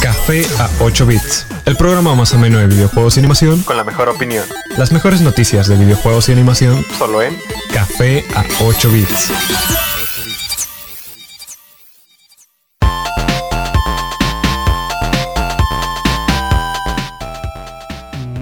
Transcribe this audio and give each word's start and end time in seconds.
Café 0.00 0.42
a 0.58 0.68
8 0.80 1.06
bits, 1.06 1.46
el 1.66 1.76
programa 1.76 2.14
más 2.14 2.34
ameno 2.34 2.58
de 2.58 2.66
videojuegos 2.66 3.16
y 3.16 3.20
animación 3.20 3.62
con 3.62 3.76
la 3.76 3.84
mejor 3.84 4.08
opinión. 4.08 4.44
Las 4.76 4.92
mejores 4.92 5.20
noticias 5.20 5.68
de 5.68 5.76
videojuegos 5.76 6.28
y 6.28 6.32
animación 6.32 6.84
Solo 6.98 7.22
en 7.22 7.38
Café 7.72 8.24
a 8.34 8.44
8 8.60 8.90
bits. 8.90 9.32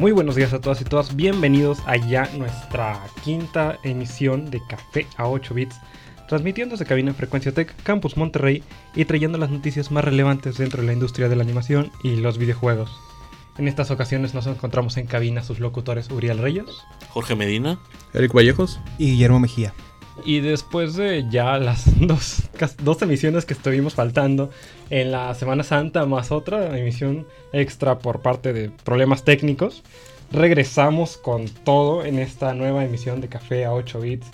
Muy 0.02 0.10
buenos 0.10 0.34
días 0.34 0.52
a 0.52 0.60
todas 0.60 0.80
y 0.80 0.84
todas, 0.84 1.14
bienvenidos 1.14 1.78
a 1.86 1.96
ya 1.96 2.28
nuestra 2.36 3.00
quinta 3.22 3.78
emisión 3.84 4.50
de 4.50 4.60
Café 4.66 5.06
a 5.16 5.28
8 5.28 5.54
bits, 5.54 5.76
transmitiendo 6.28 6.74
desde 6.74 6.86
cabina 6.86 7.10
en 7.10 7.16
Frecuencia 7.16 7.52
Tech, 7.52 7.74
Campus 7.82 8.16
Monterrey 8.16 8.62
y 8.94 9.04
trayendo 9.04 9.38
las 9.38 9.50
noticias 9.50 9.90
más 9.90 10.04
relevantes 10.04 10.58
dentro 10.58 10.80
de 10.80 10.86
la 10.86 10.92
industria 10.92 11.28
de 11.28 11.36
la 11.36 11.42
animación 11.42 11.90
y 12.02 12.16
los 12.16 12.38
videojuegos. 12.38 12.90
En 13.58 13.68
estas 13.68 13.90
ocasiones 13.90 14.32
nos 14.32 14.46
encontramos 14.46 14.96
en 14.96 15.06
cabina 15.06 15.42
sus 15.42 15.60
locutores 15.60 16.10
Uriel 16.10 16.38
Reyes 16.38 16.64
Jorge 17.10 17.36
Medina. 17.36 17.78
Eric 18.14 18.32
Vallejos. 18.32 18.80
Y 18.98 19.10
Guillermo 19.12 19.40
Mejía. 19.40 19.74
y 20.24 20.40
después 20.40 20.94
de 20.96 21.26
ya 21.30 21.58
las 21.58 21.84
dos, 22.06 22.44
dos 22.82 23.02
emisiones 23.02 23.44
que 23.44 23.54
estuvimos 23.54 23.94
faltando 23.94 24.50
en 24.90 25.12
la 25.12 25.34
Semana 25.34 25.64
Santa 25.64 26.06
más 26.06 26.32
otra 26.32 26.78
emisión 26.78 27.26
extra 27.52 27.98
por 27.98 28.20
parte 28.20 28.52
de 28.52 28.70
problemas 28.70 29.24
técnicos, 29.24 29.82
regresamos 30.30 31.18
con 31.18 31.46
todo 31.46 32.04
en 32.04 32.18
esta 32.18 32.54
nueva 32.54 32.84
emisión 32.84 33.20
de 33.20 33.28
Café 33.28 33.64
a 33.66 33.72
8 33.72 34.00
bits. 34.00 34.26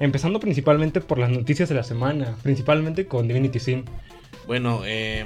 Empezando 0.00 0.38
principalmente 0.38 1.00
por 1.00 1.18
las 1.18 1.30
noticias 1.30 1.68
de 1.68 1.74
la 1.74 1.82
semana, 1.82 2.36
principalmente 2.42 3.06
con 3.06 3.26
Divinity 3.26 3.58
Sim. 3.58 3.84
Bueno, 4.46 4.82
eh, 4.84 5.24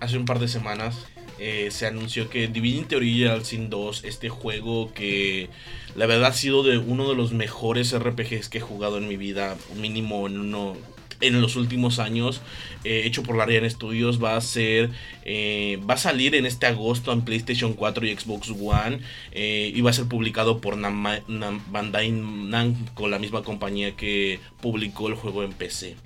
hace 0.00 0.16
un 0.16 0.24
par 0.24 0.38
de 0.38 0.48
semanas 0.48 1.06
eh, 1.38 1.68
se 1.70 1.86
anunció 1.86 2.30
que 2.30 2.48
Divinity 2.48 2.94
Original 2.94 3.44
Sin 3.44 3.68
2, 3.68 4.04
este 4.04 4.30
juego 4.30 4.92
que 4.94 5.50
la 5.94 6.06
verdad 6.06 6.30
ha 6.30 6.32
sido 6.32 6.62
de 6.62 6.78
uno 6.78 7.08
de 7.08 7.14
los 7.14 7.32
mejores 7.32 7.96
RPGs 7.96 8.48
que 8.48 8.58
he 8.58 8.62
jugado 8.62 8.96
en 8.96 9.06
mi 9.06 9.18
vida, 9.18 9.56
mínimo 9.78 10.26
en 10.26 10.38
uno 10.38 10.76
en 11.20 11.40
los 11.40 11.56
últimos 11.56 11.98
años, 11.98 12.40
eh, 12.84 13.02
hecho 13.04 13.22
por 13.22 13.36
Larian 13.36 13.68
Studios, 13.70 14.22
va 14.22 14.36
a 14.36 14.40
ser, 14.40 14.90
eh, 15.24 15.80
va 15.88 15.94
a 15.94 15.98
salir 15.98 16.34
en 16.34 16.46
este 16.46 16.66
agosto 16.66 17.12
en 17.12 17.22
PlayStation 17.22 17.72
4 17.74 18.06
y 18.06 18.16
Xbox 18.16 18.50
One 18.50 19.00
eh, 19.32 19.72
y 19.74 19.80
va 19.80 19.90
a 19.90 19.92
ser 19.94 20.06
publicado 20.06 20.60
por 20.60 20.76
Nama- 20.76 21.20
Nam- 21.28 21.60
Bandai 21.70 22.10
Namco, 22.12 23.08
la 23.08 23.18
misma 23.18 23.42
compañía 23.42 23.96
que 23.96 24.40
publicó 24.60 25.08
el 25.08 25.14
juego 25.14 25.42
en 25.42 25.52
PC. 25.52 25.96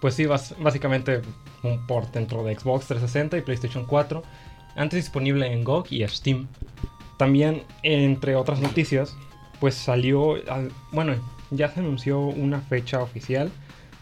Pues 0.00 0.14
sí, 0.14 0.26
básicamente 0.26 1.22
un 1.62 1.86
port 1.86 2.12
dentro 2.12 2.42
de 2.42 2.54
Xbox 2.58 2.86
360 2.86 3.38
y 3.38 3.42
PlayStation 3.42 3.84
4. 3.84 4.22
Antes 4.74 5.04
disponible 5.04 5.52
en 5.52 5.62
GOG 5.64 5.86
y 5.92 6.06
Steam. 6.08 6.48
También, 7.18 7.62
entre 7.84 8.34
otras 8.34 8.58
noticias, 8.60 9.14
pues 9.60 9.76
salió, 9.76 10.34
al- 10.50 10.72
bueno, 10.90 11.14
ya 11.52 11.68
se 11.68 11.80
anunció 11.80 12.20
una 12.20 12.60
fecha 12.60 13.02
oficial 13.02 13.50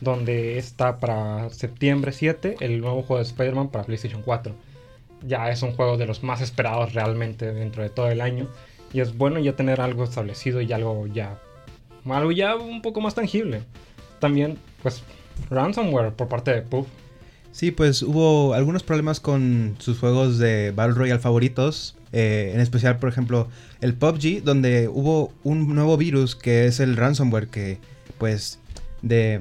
donde 0.01 0.57
está 0.57 0.99
para 0.99 1.51
septiembre 1.51 2.13
7 2.13 2.57
el 2.61 2.81
nuevo 2.81 3.03
juego 3.03 3.23
de 3.23 3.29
Spider-Man 3.29 3.69
para 3.69 3.85
PlayStation 3.85 4.23
4. 4.23 4.55
Ya 5.27 5.51
es 5.51 5.63
un 5.63 5.73
juego 5.73 5.99
de 5.99 6.07
los 6.07 6.23
más 6.23 6.41
esperados 6.41 6.95
realmente 6.95 7.53
dentro 7.53 7.83
de 7.83 7.91
todo 7.91 8.11
el 8.11 8.21
año. 8.21 8.49
Y 8.93 9.01
es 9.01 9.17
bueno 9.17 9.39
ya 9.39 9.55
tener 9.55 9.81
algo 9.81 10.05
establecido 10.05 10.61
y 10.63 10.73
algo 10.73 11.07
ya, 11.07 11.39
algo 12.07 12.33
ya 12.33 12.57
un 12.57 12.81
poco 12.83 13.01
más 13.01 13.15
tangible. 13.15 13.63
También, 14.19 14.59
pues, 14.83 15.03
ransomware 15.51 16.13
por 16.13 16.29
parte 16.29 16.53
de 16.53 16.63
Puff. 16.63 16.87
Sí, 17.53 17.71
pues 17.71 18.03
hubo 18.03 18.55
algunos 18.55 18.83
problemas 18.83 19.21
con 19.21 19.77
sus 19.79 19.99
juegos 19.99 20.39
de 20.39 20.73
Battle 20.75 20.95
Royale 20.95 21.21
favoritos. 21.21 21.97
Eh, 22.13 22.53
en 22.55 22.61
especial, 22.61 22.99
por 22.99 23.09
ejemplo, 23.09 23.49
el 23.81 23.95
PUBG, 23.95 24.43
donde 24.43 24.89
hubo 24.89 25.33
un 25.45 25.75
nuevo 25.75 25.97
virus 25.97 26.35
que 26.35 26.67
es 26.67 26.81
el 26.81 26.97
ransomware 26.97 27.49
que, 27.49 27.79
pues, 28.19 28.59
de 29.03 29.41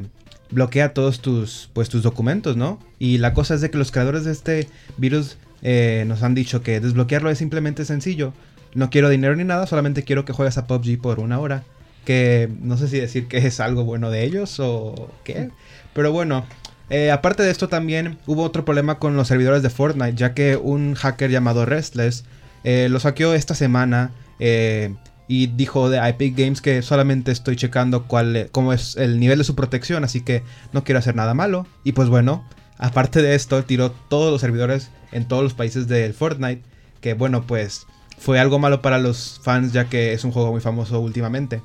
bloquea 0.51 0.93
todos 0.93 1.19
tus, 1.19 1.69
pues, 1.73 1.89
tus 1.89 2.03
documentos, 2.03 2.57
¿no? 2.57 2.79
Y 2.99 3.17
la 3.17 3.33
cosa 3.33 3.55
es 3.55 3.61
de 3.61 3.69
que 3.69 3.77
los 3.77 3.91
creadores 3.91 4.25
de 4.25 4.31
este 4.31 4.67
virus 4.97 5.37
eh, 5.61 6.03
nos 6.07 6.23
han 6.23 6.35
dicho 6.35 6.61
que 6.61 6.79
desbloquearlo 6.79 7.29
es 7.29 7.37
simplemente 7.37 7.85
sencillo. 7.85 8.33
No 8.73 8.89
quiero 8.89 9.09
dinero 9.09 9.35
ni 9.35 9.43
nada, 9.43 9.67
solamente 9.67 10.03
quiero 10.03 10.25
que 10.25 10.33
juegues 10.33 10.57
a 10.57 10.67
PUBG 10.67 11.01
por 11.01 11.19
una 11.19 11.39
hora. 11.39 11.63
Que 12.05 12.49
no 12.61 12.77
sé 12.77 12.87
si 12.87 12.99
decir 12.99 13.27
que 13.27 13.37
es 13.37 13.59
algo 13.59 13.83
bueno 13.83 14.09
de 14.09 14.23
ellos 14.23 14.59
o 14.59 15.11
qué. 15.23 15.49
Pero 15.93 16.11
bueno, 16.11 16.45
eh, 16.89 17.11
aparte 17.11 17.43
de 17.43 17.51
esto 17.51 17.67
también 17.67 18.17
hubo 18.25 18.43
otro 18.43 18.65
problema 18.65 18.97
con 18.99 19.15
los 19.15 19.27
servidores 19.27 19.61
de 19.61 19.69
Fortnite, 19.69 20.15
ya 20.15 20.33
que 20.33 20.55
un 20.55 20.95
hacker 20.95 21.29
llamado 21.29 21.65
Restless 21.65 22.25
eh, 22.63 22.87
lo 22.89 22.99
saqueó 22.99 23.33
esta 23.33 23.55
semana 23.55 24.11
eh, 24.39 24.93
y 25.27 25.47
dijo 25.47 25.89
de 25.89 25.97
Epic 26.09 26.37
Games 26.37 26.61
que 26.61 26.81
solamente 26.81 27.31
estoy 27.31 27.55
checando 27.55 28.03
cuál, 28.03 28.49
cómo 28.51 28.73
es 28.73 28.95
el 28.97 29.19
nivel 29.19 29.37
de 29.37 29.43
su 29.43 29.55
protección, 29.55 30.03
así 30.03 30.21
que 30.21 30.43
no 30.73 30.83
quiero 30.83 30.99
hacer 30.99 31.15
nada 31.15 31.33
malo. 31.33 31.67
Y 31.83 31.91
pues 31.91 32.09
bueno, 32.09 32.43
aparte 32.77 33.21
de 33.21 33.35
esto, 33.35 33.63
tiró 33.63 33.91
todos 33.91 34.31
los 34.31 34.41
servidores 34.41 34.89
en 35.11 35.27
todos 35.27 35.43
los 35.43 35.53
países 35.53 35.87
del 35.87 36.13
Fortnite, 36.13 36.63
que 37.01 37.13
bueno, 37.13 37.43
pues 37.45 37.85
fue 38.17 38.39
algo 38.39 38.59
malo 38.59 38.81
para 38.81 38.97
los 38.97 39.39
fans, 39.43 39.71
ya 39.71 39.85
que 39.85 40.13
es 40.13 40.23
un 40.23 40.31
juego 40.31 40.51
muy 40.51 40.61
famoso 40.61 40.99
últimamente. 40.99 41.61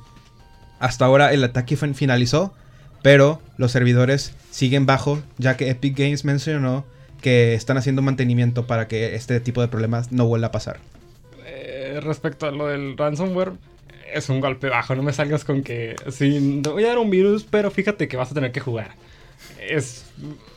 Hasta 0.79 1.05
ahora 1.05 1.33
el 1.33 1.43
ataque 1.43 1.75
fin- 1.75 1.95
finalizó, 1.95 2.53
pero 3.01 3.41
los 3.57 3.71
servidores 3.71 4.33
siguen 4.51 4.85
bajo, 4.85 5.21
ya 5.37 5.57
que 5.57 5.69
Epic 5.69 5.97
Games 5.97 6.23
mencionó 6.25 6.85
que 7.21 7.53
están 7.55 7.77
haciendo 7.77 8.01
mantenimiento 8.01 8.67
para 8.67 8.87
que 8.87 9.15
este 9.15 9.39
tipo 9.39 9.61
de 9.61 9.67
problemas 9.67 10.11
no 10.11 10.25
vuelva 10.27 10.47
a 10.47 10.51
pasar. 10.51 10.79
Eh, 11.45 11.99
respecto 12.03 12.45
a 12.47 12.51
lo 12.51 12.67
del 12.67 12.97
ransomware, 12.97 13.53
es 14.13 14.29
un 14.29 14.39
golpe 14.41 14.69
bajo. 14.69 14.95
No 14.95 15.03
me 15.03 15.13
salgas 15.13 15.43
con 15.43 15.63
que 15.63 15.95
sí, 16.11 16.59
te 16.63 16.69
voy 16.69 16.83
a 16.85 16.89
dar 16.89 16.97
un 16.99 17.09
virus, 17.09 17.43
pero 17.43 17.71
fíjate 17.71 18.07
que 18.07 18.17
vas 18.17 18.31
a 18.31 18.33
tener 18.35 18.51
que 18.51 18.59
jugar. 18.59 18.91
Es, 19.59 20.05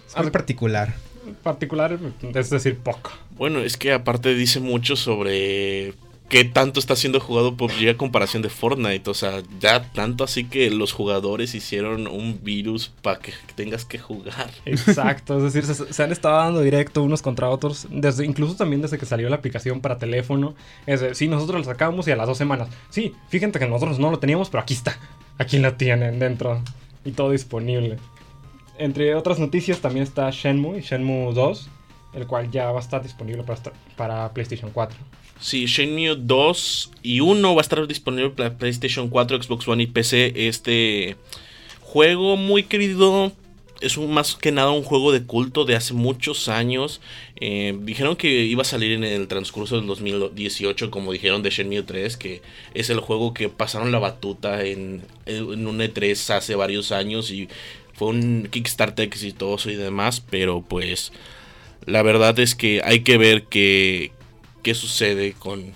Es 0.08 0.16
muy 0.16 0.30
particular. 0.30 0.94
particular, 1.42 1.98
es 2.34 2.50
decir, 2.50 2.76
poco. 2.78 3.12
Bueno, 3.36 3.60
es 3.60 3.76
que 3.76 3.92
aparte 3.92 4.34
dice 4.34 4.60
mucho 4.60 4.96
sobre 4.96 5.94
qué 6.28 6.44
tanto 6.44 6.78
está 6.78 6.94
siendo 6.94 7.20
jugado 7.20 7.56
PUBG 7.56 7.90
a 7.90 7.96
comparación 7.96 8.42
de 8.42 8.48
Fortnite. 8.48 9.08
O 9.10 9.14
sea, 9.14 9.42
ya 9.60 9.90
tanto 9.92 10.24
así 10.24 10.44
que 10.44 10.70
los 10.70 10.92
jugadores 10.92 11.54
hicieron 11.54 12.06
un 12.06 12.40
virus 12.42 12.92
para 13.02 13.18
que 13.18 13.32
tengas 13.54 13.84
que 13.84 13.98
jugar. 13.98 14.50
Exacto, 14.64 15.38
es 15.38 15.52
decir, 15.52 15.74
se, 15.74 16.02
han 16.02 16.12
estado 16.12 16.36
dando 16.36 16.60
directo 16.60 17.02
unos 17.02 17.22
contra 17.22 17.48
otros, 17.48 17.86
desde, 17.90 18.24
incluso 18.24 18.56
también 18.56 18.82
desde 18.82 18.98
que 18.98 19.06
salió 19.06 19.28
la 19.28 19.36
aplicación 19.36 19.80
para 19.80 19.98
teléfono. 19.98 20.54
Es 20.86 21.00
de, 21.00 21.14
sí, 21.14 21.28
nosotros 21.28 21.66
la 21.66 21.72
sacamos 21.72 22.06
y 22.08 22.10
a 22.10 22.16
las 22.16 22.26
dos 22.26 22.38
semanas. 22.38 22.68
Sí, 22.90 23.14
fíjate 23.28 23.58
que 23.58 23.66
nosotros 23.66 23.98
no 23.98 24.10
lo 24.10 24.18
teníamos, 24.18 24.50
pero 24.50 24.62
aquí 24.62 24.74
está. 24.74 24.98
Aquí 25.38 25.58
la 25.58 25.76
tienen 25.76 26.18
dentro 26.18 26.62
y 27.04 27.12
todo 27.12 27.30
disponible. 27.30 27.96
Entre 28.76 29.14
otras 29.14 29.38
noticias 29.38 29.80
también 29.80 30.04
está 30.04 30.30
Shenmue 30.30 30.78
y 30.78 30.82
Shenmue 30.82 31.32
2, 31.32 31.68
el 32.14 32.26
cual 32.26 32.50
ya 32.50 32.70
va 32.70 32.78
a 32.78 32.82
estar 32.82 33.02
disponible 33.02 33.42
para, 33.42 33.60
para 33.96 34.32
PlayStation 34.32 34.70
4. 34.72 34.96
Sí, 35.40 35.66
Shenmue 35.66 36.16
2 36.16 36.90
y 37.02 37.20
1 37.20 37.54
va 37.54 37.60
a 37.60 37.62
estar 37.62 37.86
disponible 37.86 38.30
para 38.30 38.56
PlayStation 38.56 39.08
4, 39.08 39.42
Xbox 39.42 39.68
One 39.68 39.84
y 39.84 39.86
PC. 39.86 40.48
Este 40.48 41.16
juego 41.80 42.36
muy 42.36 42.64
querido. 42.64 43.32
Es 43.80 43.96
un, 43.96 44.12
más 44.12 44.34
que 44.34 44.50
nada 44.50 44.72
un 44.72 44.82
juego 44.82 45.12
de 45.12 45.22
culto 45.22 45.64
de 45.64 45.76
hace 45.76 45.94
muchos 45.94 46.48
años. 46.48 47.00
Eh, 47.36 47.78
dijeron 47.82 48.16
que 48.16 48.28
iba 48.28 48.62
a 48.62 48.64
salir 48.64 48.90
en 48.90 49.04
el 49.04 49.28
transcurso 49.28 49.76
del 49.76 49.86
2018, 49.86 50.90
como 50.90 51.12
dijeron 51.12 51.44
de 51.44 51.50
Shenmue 51.50 51.84
3, 51.84 52.16
que 52.16 52.42
es 52.74 52.90
el 52.90 52.98
juego 52.98 53.32
que 53.32 53.48
pasaron 53.48 53.92
la 53.92 54.00
batuta 54.00 54.64
en, 54.64 55.02
en 55.26 55.66
un 55.68 55.78
E3 55.78 56.34
hace 56.34 56.56
varios 56.56 56.90
años 56.90 57.30
y 57.30 57.48
fue 57.94 58.08
un 58.08 58.48
Kickstarter 58.50 59.06
exitoso 59.06 59.70
y 59.70 59.76
demás, 59.76 60.20
pero 60.28 60.64
pues 60.66 61.12
la 61.86 62.02
verdad 62.02 62.38
es 62.40 62.56
que 62.56 62.80
hay 62.84 63.00
que 63.00 63.16
ver 63.16 63.44
qué, 63.44 64.12
qué 64.68 64.74
sucede 64.74 65.32
con 65.32 65.72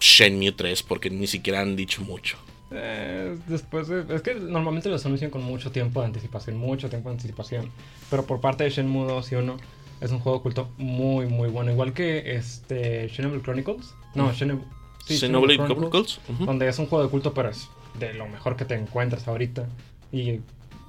Shenmue 0.00 0.50
3 0.50 0.82
porque 0.82 1.08
ni 1.08 1.28
siquiera 1.28 1.60
han 1.60 1.76
dicho 1.76 2.02
mucho. 2.02 2.36
Eh, 2.72 3.38
después 3.46 3.86
de- 3.86 4.12
es 4.12 4.22
que 4.22 4.34
normalmente 4.34 4.88
los 4.88 5.06
anuncian 5.06 5.30
con 5.30 5.44
mucho 5.44 5.70
tiempo 5.70 6.00
de 6.00 6.06
anticipación, 6.06 6.56
mucho 6.56 6.88
tiempo 6.90 7.10
de 7.10 7.14
anticipación. 7.14 7.70
Pero 8.10 8.26
por 8.26 8.40
parte 8.40 8.64
de 8.64 8.70
Shenmue 8.70 9.06
2 9.06 9.30
y 9.30 9.36
1 9.36 9.56
es 10.00 10.10
un 10.10 10.18
juego 10.18 10.38
oculto 10.38 10.68
muy 10.78 11.26
muy 11.26 11.48
bueno, 11.48 11.70
igual 11.70 11.92
que 11.92 12.34
este 12.34 13.08
Xenoblade 13.08 13.42
Chronicles. 13.44 13.94
No, 14.16 14.32
Xenoblade, 14.34 14.68
sí, 15.06 15.16
Xenoblade 15.16 15.58
Xenoblade 15.58 15.76
Chronicles, 15.90 16.20
ujú. 16.28 16.44
donde 16.44 16.66
es 16.68 16.78
un 16.80 16.86
juego 16.86 17.04
de 17.04 17.10
culto, 17.10 17.32
pero 17.34 17.50
es 17.50 17.68
de 18.00 18.14
lo 18.14 18.26
mejor 18.26 18.56
que 18.56 18.64
te 18.64 18.74
encuentras 18.74 19.28
ahorita. 19.28 19.68
Y 20.10 20.40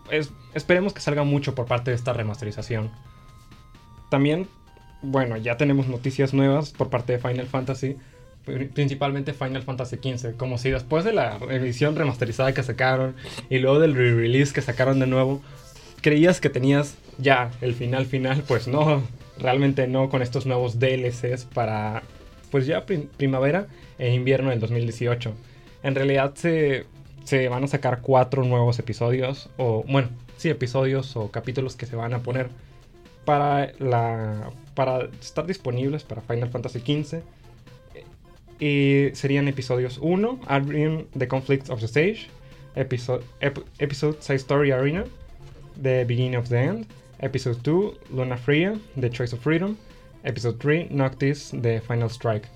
es, 0.10 0.32
esperemos 0.56 0.94
que 0.94 1.00
salga 1.02 1.24
mucho 1.24 1.54
por 1.54 1.68
parte 1.68 1.92
de 1.92 1.96
esta 1.96 2.12
remasterización. 2.12 2.90
También, 4.10 4.48
bueno, 5.02 5.38
ya 5.38 5.58
tenemos 5.58 5.88
noticias 5.88 6.34
nuevas 6.34 6.72
por 6.72 6.90
parte 6.90 7.14
de 7.14 7.20
Final 7.20 7.48
Fantasy. 7.48 7.96
pri- 8.46 8.68
Principalmente 8.68 9.34
Final 9.34 9.64
Fantasy 9.64 9.98
XV. 9.98 10.36
Como 10.38 10.58
si 10.58 10.70
después 10.72 11.04
de 11.04 11.14
la 11.14 11.38
edición 11.50 11.96
remasterizada 11.96 12.54
que 12.54 12.64
sacaron 12.64 13.16
y 13.50 13.60
luego 13.60 13.80
del 13.80 13.96
re-release 13.96 14.54
que 14.54 14.62
sacaron 14.62 15.00
de 15.00 15.08
nuevo, 15.08 15.42
creías 16.02 16.40
que 16.42 16.50
tenías 16.50 16.96
ya 17.18 17.52
el 17.62 17.74
final 17.74 18.06
final. 18.06 18.44
Pues 18.48 18.68
no. 18.68 19.04
realmente 19.38 19.88
no 19.88 20.10
con 20.10 20.22
estos 20.22 20.46
nuevos 20.46 20.80
DLCs 20.80 21.46
para 21.54 22.04
pues 22.52 22.66
ya 22.68 22.86
primavera 22.86 23.68
e 24.00 24.14
invierno 24.14 24.50
del 24.52 24.60
2018. 24.62 25.34
En 25.84 25.94
realidad 25.94 26.34
se, 26.36 26.86
se 27.26 27.50
van 27.50 27.64
a 27.66 27.68
sacar 27.68 28.00
cuatro 28.02 28.44
nuevos 28.46 28.80
episodios, 28.80 29.50
o 29.58 29.84
bueno, 29.90 30.08
sí, 30.38 30.50
episodios 30.50 31.18
o 31.18 31.32
capítulos 31.32 31.76
que 31.76 31.86
se 31.86 31.96
van 31.98 32.14
a 32.14 32.20
poner 32.20 32.48
para, 33.26 33.74
la, 33.80 34.52
para 34.76 35.10
estar 35.22 35.46
disponibles 35.48 36.04
para 36.04 36.22
Final 36.22 36.50
Fantasy 36.50 36.80
XV. 36.80 37.22
Y 38.60 39.14
serían 39.14 39.48
episodios 39.48 39.98
1, 40.02 40.42
Adrian 40.48 41.08
The 41.18 41.28
Conflict 41.28 41.70
of 41.70 41.80
the 41.80 41.88
Stage, 41.88 42.28
episode, 42.76 43.24
Side 44.20 44.36
Story 44.36 44.72
Arena, 44.72 45.06
The 45.82 46.06
Beginning 46.06 46.38
of 46.38 46.48
the 46.50 46.58
End, 46.58 46.88
Episode 47.20 47.58
2, 47.64 47.98
Luna 48.14 48.38
Freya, 48.38 48.78
The 49.00 49.10
Choice 49.10 49.34
of 49.34 49.42
Freedom, 49.42 49.78
Episode 50.24 50.58
3, 50.60 50.90
Noctis, 50.92 51.52
The 51.62 51.82
Final 51.82 52.10
Strike. 52.10 52.48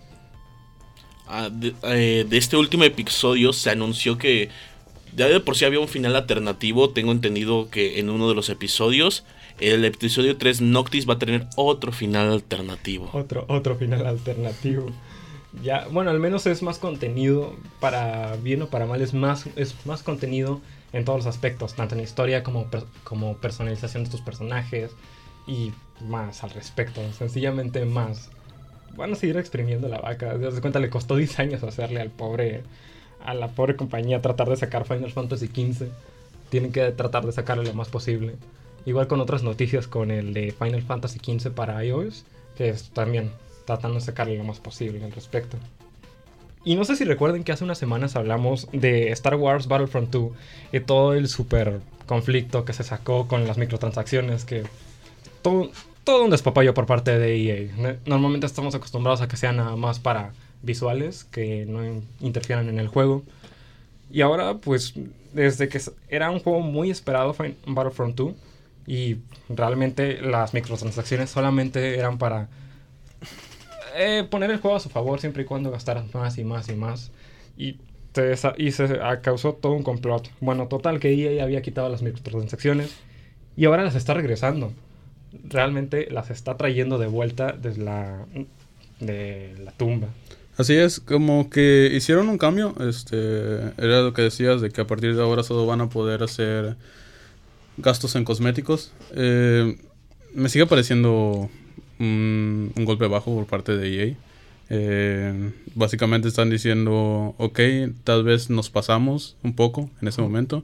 Ah, 1.28 1.50
eh, 1.84 2.26
de, 2.28 2.38
este 2.38 2.58
último 2.58 2.84
episodio 2.84 3.54
se 3.54 3.70
anunció 3.70 4.18
que 4.18 4.50
ya 5.16 5.28
de 5.28 5.40
por 5.40 5.56
sí 5.56 5.66
había 5.66 5.80
un 5.80 5.88
final 5.88 6.16
alternativo. 6.16 6.90
Tengo 6.90 7.12
entendido 7.12 7.70
que 7.70 8.00
en 8.00 8.10
uno 8.10 8.28
de 8.30 8.36
los 8.36 8.50
episodios, 8.50 9.24
el 9.60 9.86
episodio 9.86 10.38
3, 10.38 10.62
Noctis 10.62 11.08
va 11.08 11.16
a 11.16 11.20
tener 11.20 11.48
otro 11.56 11.92
final 11.92 12.32
alternativo. 12.32 13.10
Otro, 13.14 13.46
otro 13.48 13.76
final 13.76 14.06
alternativo. 14.06 14.92
Ya, 15.64 15.88
bueno, 15.92 16.12
al 16.12 16.20
menos 16.20 16.46
es 16.46 16.62
más 16.62 16.78
contenido, 16.78 17.56
para 17.80 18.36
bien 18.38 18.62
o 18.62 18.68
para 18.68 18.86
mal, 18.86 19.02
es 19.02 19.14
más, 19.14 19.48
es 19.56 19.76
más 19.86 20.04
contenido 20.04 20.62
en 20.94 21.06
todos 21.06 21.20
los 21.20 21.28
aspectos, 21.28 21.74
tanto 21.74 21.96
en 21.96 22.02
historia 22.02 22.44
como, 22.44 22.68
como 23.04 23.38
personalización 23.38 24.04
de 24.04 24.10
tus 24.10 24.22
personajes 24.22 24.92
y 25.48 25.72
más 26.08 26.44
al 26.44 26.52
respecto, 26.52 27.02
sencillamente 27.18 27.84
más. 27.86 28.30
Van 28.96 29.14
a 29.14 29.16
seguir 29.16 29.38
exprimiendo 29.38 29.88
la 29.88 30.00
vaca. 30.00 30.38
De 30.38 30.62
cuenta, 30.62 30.80
le 30.80 30.90
costó 30.90 31.16
10 31.16 31.40
años 31.40 31.64
hacerle 31.64 32.02
al 32.02 32.10
pobre, 32.10 32.64
a 33.24 33.34
la 33.34 33.50
pobre 33.50 33.76
compañía 33.76 34.22
tratar 34.22 34.50
de 34.50 34.58
sacar 34.58 34.86
Final 34.86 35.12
Fantasy 35.12 35.48
XV. 35.48 35.88
Tienen 36.50 36.72
que 36.72 36.92
tratar 36.92 37.26
de 37.26 37.32
sacarle 37.32 37.66
lo 37.66 37.74
más 37.74 37.90
posible. 37.90 38.36
Igual 38.86 39.08
con 39.08 39.22
otras 39.22 39.44
noticias 39.44 39.88
con 39.88 40.12
el 40.12 40.34
de 40.34 40.52
Final 40.52 40.82
Fantasy 40.82 41.20
XV 41.20 41.52
para 41.52 41.84
iOS, 41.84 42.26
que 42.58 42.70
es 42.70 42.90
también 42.90 43.32
tratando 43.66 44.00
de 44.00 44.06
sacarle 44.06 44.38
lo 44.38 44.44
más 44.44 44.60
posible 44.60 45.04
al 45.04 45.12
respecto. 45.12 45.58
Y 46.66 46.76
no 46.76 46.84
sé 46.84 46.96
si 46.96 47.06
recuerden 47.06 47.44
que 47.44 47.52
hace 47.52 47.64
unas 47.64 47.78
semanas 47.78 48.16
hablamos 48.16 48.68
de 48.72 49.12
Star 49.12 49.36
Wars 49.36 49.68
Battlefront 49.68 50.10
2 50.12 50.32
y 50.74 50.80
todo 50.82 51.14
el 51.14 51.28
super 51.30 51.80
conflicto 52.06 52.66
que 52.66 52.74
se 52.74 52.84
sacó 52.84 53.28
con 53.28 53.48
las 53.48 53.58
microtransacciones, 53.58 54.44
que 54.44 54.64
todo, 55.42 55.72
todo 56.04 56.26
un 56.26 56.32
despapayo 56.32 56.74
por 56.74 56.86
parte 56.86 57.18
de 57.18 57.36
EA. 57.38 57.98
Normalmente 58.06 58.46
estamos 58.46 58.76
acostumbrados 58.76 59.22
a 59.22 59.28
que 59.28 59.38
sean 59.38 59.58
nada 59.58 59.76
más 59.76 60.00
para 60.00 60.34
visuales, 60.62 61.24
que 61.24 61.66
no 61.66 62.02
interfieran 62.20 62.68
en 62.68 62.80
el 62.80 62.88
juego. 62.88 63.24
Y 64.12 64.22
ahora, 64.22 64.58
pues, 64.58 64.96
desde 65.34 65.70
que 65.70 65.80
era 66.10 66.30
un 66.32 66.40
juego 66.40 66.62
muy 66.62 66.90
esperado 66.90 67.36
Battlefront 67.68 68.16
2, 68.16 68.34
y 68.90 69.18
realmente 69.50 70.20
las 70.20 70.56
microtransacciones 70.56 71.30
solamente 71.30 72.00
eran 72.00 72.18
para 72.18 72.50
eh, 73.96 74.26
poner 74.28 74.50
el 74.50 74.58
juego 74.58 74.78
a 74.78 74.80
su 74.80 74.90
favor 74.90 75.20
siempre 75.20 75.44
y 75.44 75.46
cuando 75.46 75.70
gastaras 75.70 76.12
más 76.16 76.40
y 76.40 76.44
más 76.44 76.68
y 76.70 76.74
más. 76.74 77.12
Y, 77.56 77.78
y 78.58 78.72
se 78.72 79.00
causó 79.22 79.54
todo 79.54 79.74
un 79.74 79.84
complot. 79.84 80.32
Bueno, 80.40 80.68
total 80.68 81.00
que 81.00 81.14
EA 81.14 81.44
había 81.44 81.62
quitado 81.62 81.88
las 81.88 82.02
microtransacciones 82.02 82.96
y 83.56 83.66
ahora 83.66 83.84
las 83.84 83.94
está 83.94 84.16
regresando. 84.16 84.74
Realmente 85.44 86.08
las 86.10 86.32
está 86.32 86.58
trayendo 86.58 86.98
de 86.98 87.06
vuelta 87.06 87.52
desde 87.52 87.84
la, 87.84 88.26
de 89.00 89.54
la 89.64 89.72
tumba. 89.72 90.08
Así 90.58 90.74
es, 90.74 91.00
como 91.00 91.52
que 91.52 91.92
hicieron 91.94 92.28
un 92.28 92.40
cambio. 92.40 92.74
Este, 92.80 93.60
era 93.78 94.02
lo 94.02 94.14
que 94.14 94.24
decías 94.24 94.62
de 94.62 94.72
que 94.72 94.82
a 94.82 94.88
partir 94.88 95.16
de 95.16 95.22
ahora 95.22 95.44
solo 95.44 95.68
van 95.68 95.82
a 95.82 95.90
poder 95.90 96.24
hacer 96.24 96.76
gastos 97.82 98.16
en 98.16 98.24
cosméticos. 98.24 98.92
Eh, 99.16 99.78
me 100.34 100.50
sigue 100.50 100.66
pareciendo 100.66 101.50
un, 102.00 102.72
golpe 102.76 103.08
bajo 103.08 103.34
por 103.36 103.46
parte 103.46 103.76
de 103.78 104.10
EA. 104.10 104.16
Eh, 104.72 105.52
básicamente 105.74 106.28
están 106.28 106.50
diciendo, 106.50 107.34
ok, 107.38 107.60
tal 108.04 108.24
vez 108.24 108.50
nos 108.50 108.70
pasamos 108.70 109.36
un 109.44 109.56
poco 109.56 109.90
en 110.02 110.08
ese 110.08 110.22
momento, 110.22 110.64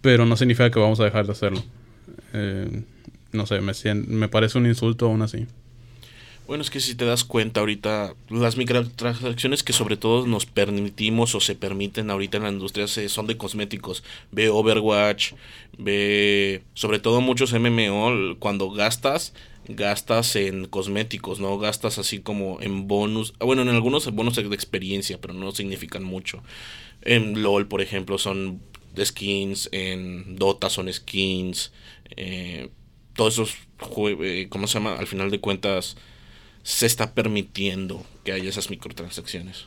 pero 0.00 0.26
no 0.26 0.36
significa 0.36 0.70
que 0.70 0.78
vamos 0.78 1.00
a 1.00 1.04
dejar 1.04 1.26
de 1.26 1.32
hacerlo. 1.32 1.62
Eh, 2.32 2.82
no 3.32 3.46
sé, 3.46 3.60
me, 3.60 3.72
me 4.06 4.28
parece 4.28 4.58
un 4.58 4.66
insulto 4.66 5.06
aún 5.06 5.22
así. 5.22 5.46
Bueno, 6.46 6.60
es 6.62 6.68
que 6.68 6.80
si 6.80 6.94
te 6.94 7.06
das 7.06 7.24
cuenta 7.24 7.60
ahorita, 7.60 8.14
las 8.28 8.58
microtransacciones 8.58 9.62
que 9.62 9.72
sobre 9.72 9.96
todo 9.96 10.26
nos 10.26 10.44
permitimos 10.44 11.34
o 11.34 11.40
se 11.40 11.54
permiten 11.54 12.10
ahorita 12.10 12.36
en 12.36 12.42
la 12.42 12.50
industria 12.50 12.86
son 12.86 13.26
de 13.26 13.38
cosméticos. 13.38 14.04
Ve 14.30 14.50
Overwatch, 14.50 15.32
ve 15.78 16.62
sobre 16.74 16.98
todo 16.98 17.22
muchos 17.22 17.54
MMO, 17.54 18.36
cuando 18.38 18.70
gastas, 18.70 19.32
gastas 19.68 20.36
en 20.36 20.66
cosméticos, 20.66 21.40
¿no? 21.40 21.58
Gastas 21.58 21.96
así 21.96 22.18
como 22.18 22.60
en 22.60 22.88
bonus. 22.88 23.32
Bueno, 23.40 23.62
en 23.62 23.68
algunos 23.70 24.10
bonos 24.12 24.36
de 24.36 24.42
experiencia, 24.54 25.18
pero 25.18 25.32
no 25.32 25.50
significan 25.52 26.04
mucho. 26.04 26.42
En 27.00 27.42
LOL, 27.42 27.68
por 27.68 27.80
ejemplo, 27.80 28.18
son 28.18 28.60
skins. 29.02 29.70
En 29.72 30.36
Dota 30.36 30.68
son 30.68 30.92
skins. 30.92 31.72
Eh, 32.16 32.68
todos 33.16 33.34
esos, 33.34 33.56
eh, 34.22 34.46
¿cómo 34.50 34.66
se 34.66 34.74
llama? 34.74 34.96
Al 34.96 35.06
final 35.06 35.30
de 35.30 35.40
cuentas, 35.40 35.96
se 36.64 36.86
está 36.86 37.12
permitiendo 37.12 38.04
que 38.24 38.32
haya 38.32 38.48
esas 38.48 38.70
microtransacciones. 38.70 39.66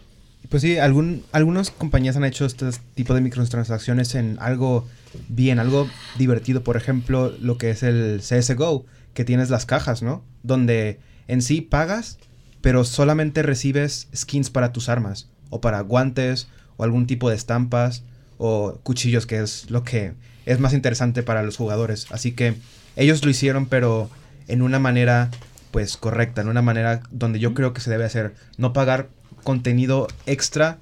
Pues 0.50 0.62
sí, 0.62 0.78
algunas 0.78 1.72
compañías 1.72 2.18
han 2.18 2.26
hecho 2.26 2.46
este 2.46 2.66
tipo 2.96 3.14
de 3.14 3.22
microtransacciones 3.22 4.16
en 4.16 4.38
algo 4.40 4.88
bien, 5.30 5.60
algo 5.60 5.90
divertido. 6.18 6.64
Por 6.64 6.78
ejemplo, 6.78 7.34
lo 7.40 7.58
que 7.58 7.70
es 7.70 7.84
el 7.84 8.22
CSGO 8.22 8.86
que 9.14 9.26
tienes 9.26 9.50
las 9.50 9.66
cajas, 9.66 10.04
¿no? 10.04 10.24
Donde 10.44 11.00
en 11.28 11.42
sí 11.42 11.62
pagas, 11.62 12.18
pero 12.62 12.84
solamente 12.84 13.44
recibes 13.44 14.08
skins 14.16 14.50
para 14.50 14.72
tus 14.72 14.90
armas, 14.90 15.28
o 15.50 15.62
para 15.62 15.82
guantes, 15.82 16.48
o 16.78 16.84
algún 16.84 17.08
tipo 17.08 17.30
de 17.30 17.36
estampas, 17.36 18.04
o 18.38 18.80
cuchillos, 18.84 19.26
que 19.26 19.40
es 19.40 19.70
lo 19.70 19.84
que 19.84 20.14
es 20.46 20.60
más 20.60 20.74
interesante 20.74 21.24
para 21.24 21.44
los 21.44 21.58
jugadores. 21.58 22.08
Así 22.12 22.32
que 22.32 22.56
ellos 22.96 23.26
lo 23.26 23.32
hicieron, 23.32 23.66
pero 23.66 24.10
en 24.48 24.62
una 24.62 24.80
manera, 24.80 25.30
pues 25.78 25.96
correcta, 25.96 26.42
en 26.42 26.48
una 26.48 26.64
manera 26.64 27.02
donde 27.12 27.38
yo 27.38 27.54
creo 27.54 27.72
que 27.72 27.82
se 27.82 27.92
debe 27.92 28.04
hacer. 28.04 28.34
No 28.58 28.74
pagar 28.74 29.10
contenido 29.44 30.08
extra, 30.26 30.80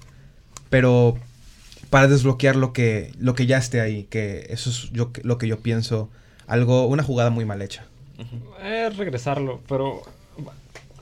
pero 0.69 1.17
para 1.89 2.07
desbloquear 2.07 2.55
lo 2.55 2.71
que, 2.71 3.11
lo 3.19 3.35
que 3.35 3.45
ya 3.45 3.57
esté 3.57 3.81
ahí, 3.81 4.03
que 4.03 4.47
eso 4.51 4.69
es 4.69 4.89
yo, 4.93 5.11
lo 5.23 5.37
que 5.37 5.49
yo 5.49 5.59
pienso. 5.59 6.09
Algo, 6.47 6.87
una 6.87 7.03
jugada 7.03 7.29
muy 7.29 7.43
mal 7.43 7.61
hecha. 7.61 7.83
Es 8.63 8.95
regresarlo, 8.95 9.59
pero 9.67 10.03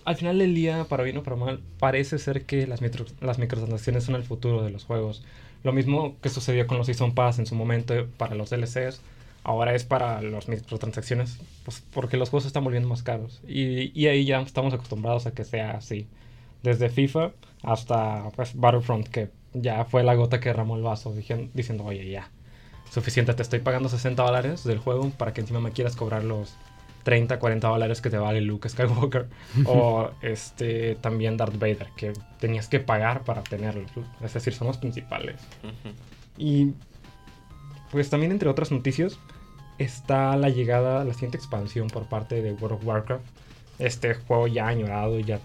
al 0.06 0.16
final 0.16 0.40
del 0.40 0.56
día, 0.56 0.86
para 0.86 1.04
bien 1.04 1.18
o 1.18 1.22
para 1.22 1.36
mal, 1.36 1.60
parece 1.78 2.18
ser 2.18 2.46
que 2.46 2.66
las, 2.66 2.82
las 3.22 3.38
microtransacciones 3.38 4.06
son 4.06 4.16
el 4.16 4.24
futuro 4.24 4.64
de 4.64 4.72
los 4.72 4.86
juegos. 4.86 5.22
Lo 5.64 5.72
mismo 5.72 6.16
que 6.24 6.30
sucedió 6.30 6.66
con 6.66 6.80
los 6.80 6.88
Season 6.88 7.14
Pass 7.14 7.38
en 7.38 7.46
su 7.46 7.54
momento 7.54 7.94
para 8.18 8.34
los 8.34 8.50
DLCs, 8.50 9.02
ahora 9.44 9.76
es 9.76 9.84
para 9.84 10.22
las 10.22 10.48
microtransacciones, 10.48 11.40
pues 11.66 11.84
porque 11.94 12.18
los 12.18 12.30
juegos 12.30 12.44
se 12.44 12.48
están 12.48 12.64
volviendo 12.64 12.90
más 12.90 13.04
caros. 13.04 13.42
Y, 13.48 13.98
y 14.00 14.08
ahí 14.08 14.26
ya 14.26 14.42
estamos 14.42 14.74
acostumbrados 14.74 15.26
a 15.26 15.34
que 15.34 15.44
sea 15.44 15.72
así. 15.72 16.08
Desde 16.62 16.90
FIFA 16.90 17.32
hasta 17.62 18.30
pues, 18.36 18.56
Battlefront, 18.56 19.08
que 19.08 19.30
ya 19.54 19.86
fue 19.86 20.04
la 20.04 20.16
gota 20.16 20.40
que 20.40 20.50
derramó 20.50 20.76
el 20.76 20.84
vaso, 20.84 21.14
diciendo, 21.14 21.84
oye, 21.84 22.10
ya, 22.10 22.30
suficiente, 22.90 23.34
te 23.34 23.42
estoy 23.42 23.60
pagando 23.60 23.90
60 23.90 24.22
dólares 24.24 24.64
del 24.64 24.80
juego 24.80 25.10
para 25.12 25.34
que 25.34 25.42
encima 25.42 25.60
me 25.60 25.72
quieras 25.72 25.96
cobrar 25.96 26.24
los 26.24 26.56
30, 27.04 27.38
40 27.40 27.68
dólares 27.68 28.02
que 28.02 28.10
te 28.10 28.18
vale 28.18 28.42
Luke 28.42 28.68
Skywalker. 28.70 29.28
o 29.66 30.12
este 30.22 30.96
también 30.96 31.38
Darth 31.38 31.58
Vader, 31.58 31.90
que 31.96 32.14
tenías 32.40 32.68
que 32.68 32.80
pagar 32.80 33.24
para 33.24 33.44
tenerlo. 33.44 33.86
Es 34.22 34.34
decir, 34.34 34.54
son 34.54 34.68
los 34.68 34.78
principales. 34.78 35.42
Y 36.38 36.74
pues 37.92 38.10
también 38.10 38.32
entre 38.32 38.50
otras 38.50 38.72
noticias 38.72 39.20
está 39.84 40.36
la 40.38 40.50
llegada, 40.50 41.04
la 41.04 41.14
siguiente 41.14 41.38
expansión 41.38 41.88
por 41.88 42.08
parte 42.08 42.42
de 42.42 42.54
World 42.54 42.78
of 42.78 42.86
Warcraft. 42.86 43.24
Este 43.80 44.14
juego 44.14 44.48
ya 44.48 44.68
añorado, 44.68 45.20
ya 45.20 45.40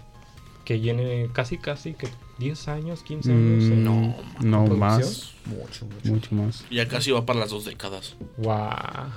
que 0.65 0.77
viene 0.77 1.29
casi, 1.33 1.57
casi 1.57 1.93
que 1.93 2.07
10 2.37 2.67
años, 2.67 3.03
15 3.03 3.31
años. 3.31 3.63
Mm, 3.63 3.83
no, 3.83 4.15
no 4.41 4.67
más. 4.75 5.33
Mucho, 5.45 5.85
mucho, 5.85 6.13
mucho. 6.13 6.35
más. 6.35 6.65
Ya 6.69 6.87
casi 6.87 7.11
va 7.11 7.25
para 7.25 7.39
las 7.39 7.49
dos 7.49 7.65
décadas. 7.65 8.15
Wow. 8.37 9.11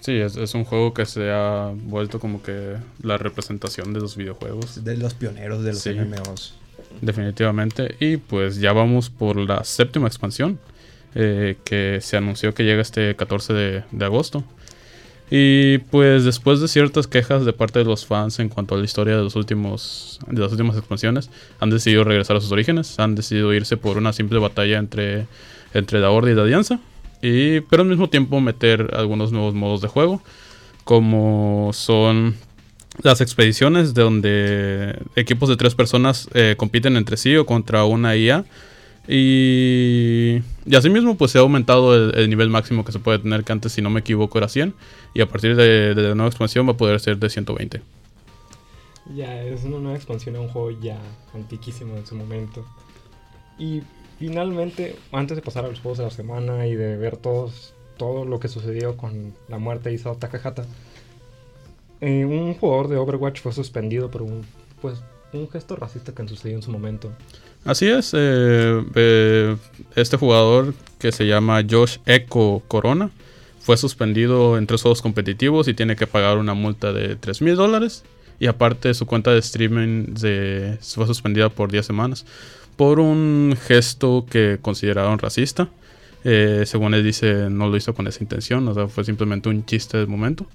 Sí, 0.00 0.12
es, 0.12 0.54
un 0.54 0.64
juego 0.64 0.94
que 0.94 1.04
se 1.04 1.30
ha 1.30 1.72
vuelto 1.74 2.18
como 2.18 2.42
que 2.42 2.76
la 3.02 3.18
representación 3.18 3.92
de 3.92 4.00
los 4.00 4.16
videojuegos. 4.16 4.82
De 4.82 4.96
los 4.96 5.14
pioneros 5.14 5.62
de 5.62 5.72
los 5.72 5.86
MMOs. 5.86 6.54
Definitivamente. 7.00 7.96
Y 8.00 8.16
pues 8.16 8.56
ya 8.56 8.72
vamos 8.72 9.10
por 9.10 9.36
la 9.36 9.62
séptima 9.64 10.08
expansión. 10.08 10.58
Eh, 11.16 11.56
que 11.64 11.98
se 12.00 12.16
anunció 12.16 12.54
que 12.54 12.62
llega 12.62 12.80
este 12.80 13.16
14 13.16 13.52
de, 13.52 14.04
agosto. 14.04 14.44
Y 15.28 15.78
pues 15.78 16.24
después 16.24 16.60
de 16.60 16.68
ciertas 16.68 17.06
quejas 17.06 17.44
de 17.44 17.52
parte 17.52 17.80
de 17.80 17.84
los 17.84 18.06
fans 18.06 18.38
en 18.38 18.48
cuanto 18.48 18.74
a 18.74 18.78
la 18.78 18.84
historia 18.84 19.16
de 19.16 19.22
los 19.22 19.36
últimos 19.36 20.18
de 20.26 20.40
las 20.40 20.52
últimas 20.52 20.76
expansiones, 20.76 21.30
han 21.60 21.70
decidido 21.70 22.04
regresar 22.04 22.36
a 22.36 22.40
sus 22.40 22.50
orígenes, 22.52 22.98
han 22.98 23.14
decidido 23.14 23.52
irse 23.54 23.76
por 23.76 23.96
una 23.96 24.12
simple 24.12 24.38
batalla 24.38 24.78
entre 24.78 25.26
entre 25.72 26.00
la 26.00 26.10
Horda 26.10 26.30
y 26.32 26.34
la 26.34 26.42
Alianza 26.42 26.80
y 27.22 27.60
pero 27.60 27.82
al 27.82 27.88
mismo 27.88 28.08
tiempo 28.08 28.40
meter 28.40 28.92
algunos 28.96 29.30
nuevos 29.30 29.54
modos 29.54 29.80
de 29.80 29.88
juego 29.88 30.20
como 30.84 31.70
son 31.72 32.34
las 33.02 33.20
expediciones 33.20 33.94
donde 33.94 34.98
equipos 35.14 35.48
de 35.48 35.56
tres 35.56 35.76
personas 35.76 36.28
eh, 36.34 36.54
compiten 36.56 36.96
entre 36.96 37.16
sí 37.16 37.36
o 37.36 37.46
contra 37.46 37.84
una 37.84 38.16
IA 38.16 38.44
y, 39.08 40.40
y 40.66 40.76
asimismo, 40.76 41.16
pues 41.16 41.32
se 41.32 41.38
ha 41.38 41.40
aumentado 41.40 42.12
el, 42.12 42.30
nivel 42.30 42.50
máximo 42.50 42.84
que 42.84 42.92
se 42.92 42.98
puede 42.98 43.18
tener, 43.18 43.44
que 43.44 43.52
antes, 43.52 43.72
si 43.72 43.82
no 43.82 43.90
me 43.90 44.00
equivoco, 44.00 44.38
era 44.38 44.48
100. 44.48 44.74
Y 45.14 45.20
a 45.20 45.28
partir 45.28 45.56
de, 45.56 45.94
la 45.94 46.14
nueva 46.14 46.28
expansión 46.28 46.66
va 46.68 46.72
a 46.72 46.76
poder 46.76 47.00
ser 47.00 47.18
de 47.18 47.28
120. 47.28 47.80
Ya, 49.14 49.42
es 49.42 49.64
una 49.64 49.78
nueva 49.78 49.96
expansión 49.96 50.36
a 50.36 50.40
un 50.40 50.48
juego 50.48 50.70
ya 50.80 50.98
antiquísimo 51.34 51.96
en 51.96 52.06
su 52.06 52.14
momento. 52.14 52.64
Y 53.58 53.82
finalmente, 54.18 54.96
antes 55.12 55.36
de 55.36 55.42
pasar 55.42 55.64
a 55.64 55.68
los 55.68 55.80
juegos 55.80 55.98
de 55.98 56.04
la 56.04 56.10
semana 56.10 56.66
y 56.66 56.74
de 56.74 56.96
ver 56.96 57.16
todos, 57.16 57.74
todo 57.96 58.24
lo 58.24 58.38
que 58.38 58.48
sucedió 58.48 58.96
con 58.96 59.34
la 59.48 59.58
muerte 59.58 59.88
de 59.88 59.96
Isao 59.96 60.16
Takahata, 60.16 60.66
eh, 62.00 62.24
un 62.24 62.54
jugador 62.54 62.88
de 62.88 62.96
Overwatch 62.96 63.40
fue 63.40 63.52
suspendido 63.52 64.10
por 64.10 64.22
un, 64.22 64.42
pues, 64.80 65.02
un 65.32 65.48
gesto 65.50 65.76
racista 65.76 66.14
que 66.14 66.26
sucedió 66.28 66.56
en 66.56 66.62
su 66.62 66.70
momento. 66.70 67.10
Así 67.64 67.86
es, 67.86 68.12
eh, 68.16 68.82
eh, 68.94 69.56
este 69.94 70.16
jugador 70.16 70.74
que 70.98 71.12
se 71.12 71.26
llama 71.26 71.62
Josh 71.68 71.98
Echo 72.06 72.62
Corona 72.68 73.10
fue 73.60 73.76
suspendido 73.76 74.56
en 74.56 74.66
tres 74.66 74.80
juegos 74.80 75.02
competitivos 75.02 75.68
y 75.68 75.74
tiene 75.74 75.94
que 75.94 76.06
pagar 76.06 76.38
una 76.38 76.54
multa 76.54 76.92
de 76.94 77.16
3 77.16 77.42
mil 77.42 77.56
dólares. 77.56 78.02
Y 78.38 78.46
aparte 78.46 78.94
su 78.94 79.04
cuenta 79.04 79.32
de 79.32 79.40
streaming 79.40 80.14
fue 80.80 81.06
suspendida 81.06 81.50
por 81.50 81.70
10 81.70 81.84
semanas 81.84 82.24
por 82.76 82.98
un 82.98 83.54
gesto 83.66 84.24
que 84.30 84.58
consideraron 84.62 85.18
racista. 85.18 85.68
Eh, 86.24 86.62
según 86.64 86.94
él 86.94 87.04
dice, 87.04 87.50
no 87.50 87.68
lo 87.68 87.76
hizo 87.76 87.94
con 87.94 88.06
esa 88.06 88.22
intención, 88.24 88.66
o 88.68 88.74
sea, 88.74 88.88
fue 88.88 89.04
simplemente 89.04 89.50
un 89.50 89.66
chiste 89.66 89.98
del 89.98 90.06
momento. 90.06 90.46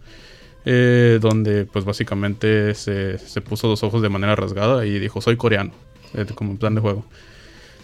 donde 0.66 1.66
pues 1.72 1.86
básicamente 1.86 2.74
se, 2.74 3.20
se 3.20 3.42
puso 3.42 3.68
los 3.68 3.84
ojos 3.84 4.02
de 4.02 4.10
manera 4.10 4.36
rasgada 4.36 4.84
y 4.88 4.98
dijo 4.98 5.22
soy 5.22 5.38
coreano 5.38 5.72
eh, 6.16 6.26
como 6.34 6.58
plan 6.58 6.76
de 6.76 6.82
juego. 6.82 7.06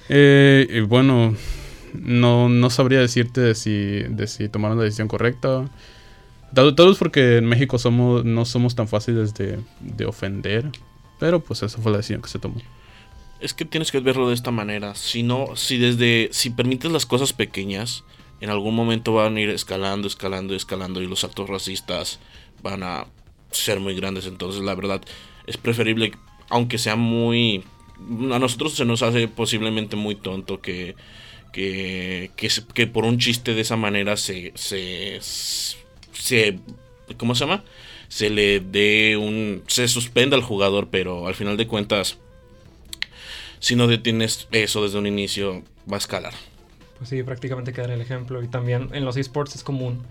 Eh, 0.09 0.67
y 0.69 0.79
bueno, 0.81 1.35
no, 1.93 2.49
no 2.49 2.69
sabría 2.69 2.99
decirte 2.99 3.41
de 3.41 3.55
si, 3.55 3.71
de 3.71 4.27
si 4.27 4.49
tomaron 4.49 4.77
la 4.77 4.83
decisión 4.83 5.07
correcta. 5.07 5.69
Tal, 6.53 6.73
vez 6.73 6.97
porque 6.97 7.37
en 7.37 7.45
México 7.45 7.77
somos, 7.77 8.25
no 8.25 8.45
somos 8.45 8.75
tan 8.75 8.87
fáciles 8.87 9.33
de, 9.33 9.59
de 9.79 10.05
ofender. 10.05 10.69
Pero 11.19 11.39
pues 11.39 11.61
esa 11.63 11.77
fue 11.79 11.91
la 11.91 11.99
decisión 11.99 12.21
que 12.21 12.29
se 12.29 12.39
tomó. 12.39 12.61
Es 13.39 13.53
que 13.53 13.63
tienes 13.63 13.91
que 13.91 13.99
verlo 13.99 14.27
de 14.27 14.33
esta 14.33 14.51
manera. 14.51 14.95
Si 14.95 15.23
no, 15.23 15.55
si 15.55 15.77
desde, 15.77 16.29
si 16.31 16.49
permites 16.49 16.91
las 16.91 17.05
cosas 17.05 17.31
pequeñas, 17.31 18.03
en 18.41 18.49
algún 18.49 18.75
momento 18.75 19.13
van 19.13 19.37
a 19.37 19.39
ir 19.39 19.49
escalando, 19.49 20.07
escalando, 20.07 20.55
escalando 20.55 21.01
y 21.01 21.07
los 21.07 21.23
actos 21.23 21.47
racistas 21.47 22.19
van 22.63 22.83
a 22.83 23.05
ser 23.51 23.79
muy 23.79 23.95
grandes. 23.95 24.25
Entonces, 24.25 24.61
la 24.61 24.75
verdad, 24.75 25.01
es 25.47 25.57
preferible, 25.57 26.11
aunque 26.49 26.77
sea 26.77 26.95
muy 26.95 27.63
a 28.33 28.39
nosotros 28.39 28.75
se 28.75 28.85
nos 28.85 29.01
hace 29.01 29.27
posiblemente 29.27 29.95
muy 29.95 30.15
tonto 30.15 30.61
que, 30.61 30.95
que, 31.51 32.31
que, 32.73 32.87
por 32.87 33.05
un 33.05 33.17
chiste 33.17 33.53
de 33.53 33.61
esa 33.61 33.75
manera 33.75 34.17
se, 34.17 34.51
se, 34.55 35.19
se, 35.21 36.59
¿cómo 37.17 37.35
se 37.35 37.45
llama? 37.45 37.63
Se 38.07 38.29
le 38.29 38.59
dé 38.59 39.17
un, 39.17 39.63
se 39.67 39.87
suspenda 39.87 40.35
al 40.35 40.43
jugador, 40.43 40.89
pero 40.89 41.27
al 41.27 41.35
final 41.35 41.57
de 41.57 41.67
cuentas, 41.67 42.17
si 43.59 43.75
no 43.75 43.87
detienes 43.87 44.47
eso 44.51 44.83
desde 44.83 44.97
un 44.97 45.07
inicio, 45.07 45.63
va 45.91 45.95
a 45.95 45.99
escalar. 45.99 46.33
Pues 46.97 47.09
sí, 47.09 47.23
prácticamente 47.23 47.73
queda 47.73 47.93
el 47.93 48.01
ejemplo. 48.01 48.43
Y 48.43 48.47
también 48.47 48.89
en 48.93 49.05
los 49.05 49.17
esports 49.17 49.55
es 49.55 49.63
común 49.63 50.03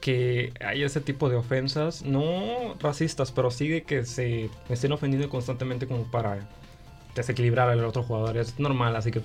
que 0.00 0.52
hay 0.60 0.82
ese 0.82 1.00
tipo 1.00 1.28
de 1.28 1.36
ofensas, 1.36 2.02
no 2.02 2.74
racistas, 2.80 3.30
pero 3.30 3.50
sí 3.50 3.68
de 3.68 3.82
que 3.84 4.04
se 4.04 4.50
estén 4.68 4.92
ofendiendo 4.92 5.28
constantemente 5.28 5.86
como 5.86 6.10
para 6.10 6.48
desequilibrar 7.14 7.68
al 7.68 7.84
otro 7.84 8.02
jugador. 8.02 8.36
Es 8.36 8.58
normal, 8.58 8.96
así 8.96 9.10
que 9.10 9.22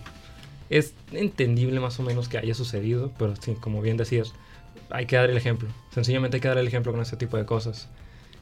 es 0.70 0.94
entendible 1.12 1.80
más 1.80 2.00
o 2.00 2.04
menos 2.04 2.28
que 2.28 2.38
haya 2.38 2.54
sucedido, 2.54 3.12
pero 3.18 3.36
sí, 3.36 3.56
como 3.60 3.82
bien 3.82 3.98
decías, 3.98 4.34
hay 4.90 5.06
que 5.06 5.16
dar 5.16 5.30
el 5.30 5.38
ejemplo. 5.38 5.70
Sencillamente 5.92 6.38
hay 6.38 6.42
que 6.42 6.48
dar 6.48 6.58
el 6.58 6.68
ejemplo 6.68 6.92
con 6.92 7.02
este 7.02 7.18
tipo 7.18 7.38
de 7.38 7.46
cosas. 7.46 7.90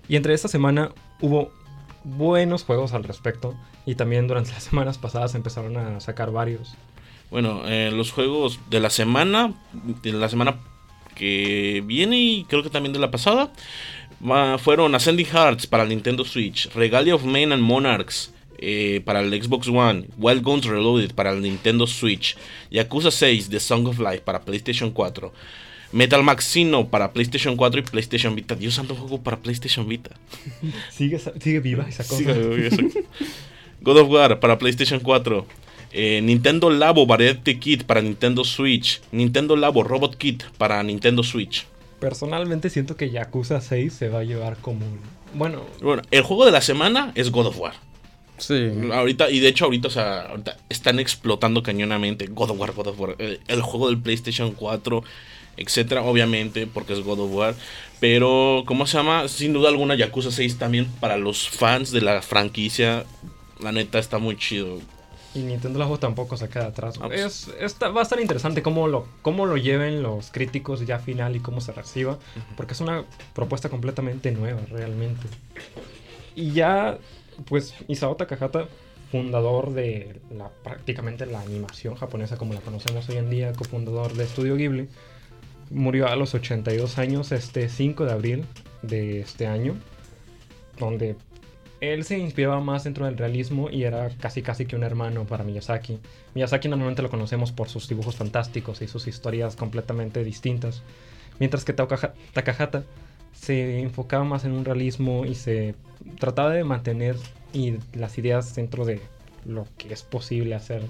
Y 0.08 0.16
entre 0.16 0.34
esta 0.34 0.48
semana 0.48 0.92
hubo 1.22 1.52
buenos 2.04 2.64
juegos 2.64 2.94
al 2.94 3.04
respecto 3.04 3.56
y 3.86 3.96
también 3.96 4.28
durante 4.28 4.52
las 4.54 4.64
semanas 4.64 4.98
pasadas 4.98 5.36
empezaron 5.36 5.78
a 5.78 6.00
sacar 6.00 6.32
varios. 6.32 6.76
Bueno, 7.32 7.64
eh, 7.66 7.92
los 7.92 8.12
juegos 8.12 8.60
de 8.70 8.80
la 8.80 8.90
semana, 8.90 9.54
de 9.74 10.14
la 10.14 10.30
semana 10.30 10.60
que 11.16 11.82
viene 11.86 12.20
y 12.20 12.44
creo 12.46 12.62
que 12.62 12.70
también 12.70 12.94
de 12.94 13.00
la 13.00 13.10
pasada, 13.10 13.52
fueron 14.60 14.96
Ascending 14.96 15.26
Hearts 15.26 15.68
para 15.68 15.86
Nintendo 15.86 16.24
Switch, 16.24 16.72
Regalia 16.74 17.16
of 17.16 17.24
Men 17.24 17.52
and 17.52 17.62
Monarchs, 17.62 18.32
eh, 18.58 19.02
para 19.06 19.22
el 19.22 19.44
Xbox 19.44 19.68
One, 19.68 20.06
Wild 20.18 20.44
Guns 20.44 20.66
Reloaded 20.66 21.14
para 21.14 21.32
el 21.32 21.42
Nintendo 21.42 21.88
Switch, 21.88 22.38
Yakuza 22.72 23.12
6 23.12 23.50
The 23.50 23.60
Song 23.60 23.88
of 23.88 24.00
Life 24.00 24.22
para 24.22 24.42
PlayStation 24.42 24.92
4, 24.92 25.32
Metal 25.92 26.24
Maxino 26.24 26.90
para 26.90 27.14
PlayStation 27.14 27.56
4 27.56 27.80
y 27.80 27.84
PlayStation 27.84 28.36
Vita. 28.36 28.56
Dios 28.56 28.74
santo 28.74 28.96
juego 28.96 29.22
para 29.22 29.38
PlayStation 29.38 29.88
Vita. 29.88 30.12
sigue, 30.92 31.60
viva 31.60 31.88
esa 31.88 32.04
cosa. 32.04 32.34
God 33.82 33.98
of 33.98 34.10
War 34.10 34.40
para 34.40 34.58
PlayStation 34.58 35.00
4. 35.00 35.46
Eh, 35.94 36.20
Nintendo 36.22 36.70
Labo 36.70 37.06
Variety 37.06 37.58
Kit 37.58 37.84
para 37.84 38.02
Nintendo 38.02 38.44
Switch. 38.44 39.02
Nintendo 39.14 39.56
Labo 39.56 39.84
Robot 39.84 40.18
Kit 40.18 40.44
para 40.58 40.84
Nintendo 40.84 41.24
Switch. 41.24 41.66
Personalmente 42.00 42.70
siento 42.70 42.98
que 42.98 43.10
Yakuza 43.10 43.62
6 43.62 43.94
se 43.94 44.10
va 44.10 44.20
a 44.20 44.24
llevar 44.24 44.58
como... 44.58 44.86
Bueno, 45.34 45.62
bueno, 45.82 46.02
el 46.12 46.24
juego 46.24 46.46
de 46.46 46.52
la 46.52 46.62
semana 46.62 47.14
es 47.16 47.32
God 47.32 47.48
of 47.48 47.60
War. 47.60 47.74
Sí. 48.38 48.72
Ahorita, 48.92 49.30
y 49.30 49.40
de 49.40 49.48
hecho, 49.48 49.66
ahorita, 49.66 49.88
o 49.88 49.92
sea, 49.92 50.34
están 50.70 51.00
explotando 51.00 51.64
cañonamente 51.64 52.28
God 52.28 52.52
of 52.52 52.60
War, 52.60 52.74
God 52.74 52.88
of 52.88 53.00
War, 53.00 53.16
el, 53.20 53.62
juego 53.62 53.88
del 53.88 54.00
PlayStation 54.00 54.52
4, 54.52 55.04
etcétera, 55.58 56.04
obviamente, 56.04 56.68
porque 56.68 56.94
es 56.94 57.02
God 57.02 57.20
of 57.20 57.32
War. 57.34 57.56
Pero, 58.00 58.64
¿cómo 58.66 58.86
se 58.88 58.98
llama? 58.98 59.28
Sin 59.28 59.54
duda 59.54 59.70
alguna, 59.70 59.96
Yakuza 59.96 60.32
6 60.32 60.58
también 60.58 60.86
para 61.00 61.18
los 61.18 61.48
fans 61.48 61.92
de 61.92 62.02
la 62.02 62.22
franquicia. 62.22 63.06
La 63.62 63.72
neta 63.72 64.00
está 64.00 64.18
muy 64.18 64.38
chido. 64.38 64.80
Y 65.34 65.40
Nintendo 65.40 65.80
juego 65.80 66.00
tampoco 66.00 66.38
se 66.38 66.48
queda 66.48 66.68
atrás. 66.68 66.96
Ah, 67.02 67.08
pues. 67.08 67.50
es, 67.60 67.76
va 67.82 68.00
a 68.00 68.04
estar 68.04 68.20
interesante 68.22 68.62
cómo 68.62 68.88
lo, 68.88 69.06
cómo 69.22 69.46
lo 69.46 69.58
lleven 69.58 70.02
los 70.02 70.32
críticos 70.32 70.86
ya 70.86 71.00
final 71.00 71.36
y 71.36 71.40
cómo 71.42 71.60
se 71.60 71.74
reciba. 71.74 72.18
Porque 72.56 72.74
es 72.74 72.80
una 72.80 73.04
propuesta 73.34 73.70
completamente 73.70 74.32
nueva, 74.32 74.62
realmente. 74.70 75.28
Y 76.36 76.52
ya 76.52 76.98
pues 77.48 77.74
Isao 77.88 78.16
Takahata, 78.16 78.68
fundador 79.12 79.74
de 79.74 80.20
la, 80.32 80.50
prácticamente 80.64 81.26
la 81.26 81.42
animación 81.42 81.96
japonesa 81.96 82.38
como 82.38 82.54
la 82.54 82.62
conocemos 82.62 83.08
hoy 83.10 83.18
en 83.18 83.30
día, 83.30 83.54
cofundador 83.54 84.14
de 84.14 84.26
Studio 84.26 84.56
Ghibli, 84.56 84.90
murió 85.70 86.08
a 86.08 86.16
los 86.16 86.34
82 86.34 86.98
años 86.98 87.32
este 87.32 87.70
5 87.70 88.06
de 88.06 88.12
abril 88.12 88.46
de 88.82 89.22
este 89.22 89.48
año, 89.48 89.76
donde 90.80 91.16
él 91.82 92.04
se 92.04 92.18
inspiraba 92.18 92.60
más 92.62 92.84
dentro 92.84 93.06
del 93.06 93.18
realismo 93.18 93.70
y 93.70 93.84
era 93.84 94.10
casi 94.20 94.42
casi 94.42 94.66
que 94.66 94.76
un 94.76 94.84
hermano 94.84 95.26
para 95.26 95.44
Miyazaki. 95.44 96.00
Miyazaki 96.34 96.68
normalmente 96.68 97.02
lo 97.02 97.10
conocemos 97.10 97.52
por 97.52 97.70
sus 97.70 97.88
dibujos 97.88 98.16
fantásticos 98.16 98.82
y 98.82 98.88
sus 98.88 99.08
historias 99.08 99.56
completamente 99.56 100.24
distintas, 100.24 100.84
mientras 101.40 101.66
que 101.66 101.74
Takahata 101.74 102.84
se 103.36 103.82
enfocaba 103.82 104.24
más 104.24 104.46
en 104.46 104.54
un 104.54 104.66
realismo 104.66 105.26
y 105.26 105.36
se 105.36 105.76
trataba 106.20 106.52
de 106.52 106.64
mantener 106.64 107.16
y 107.54 107.76
las 107.94 108.18
ideas 108.18 108.56
dentro 108.56 108.86
de 108.86 109.02
lo 109.46 109.68
que 109.78 109.94
es 109.94 110.04
posible 110.04 110.56
hacer. 110.56 110.84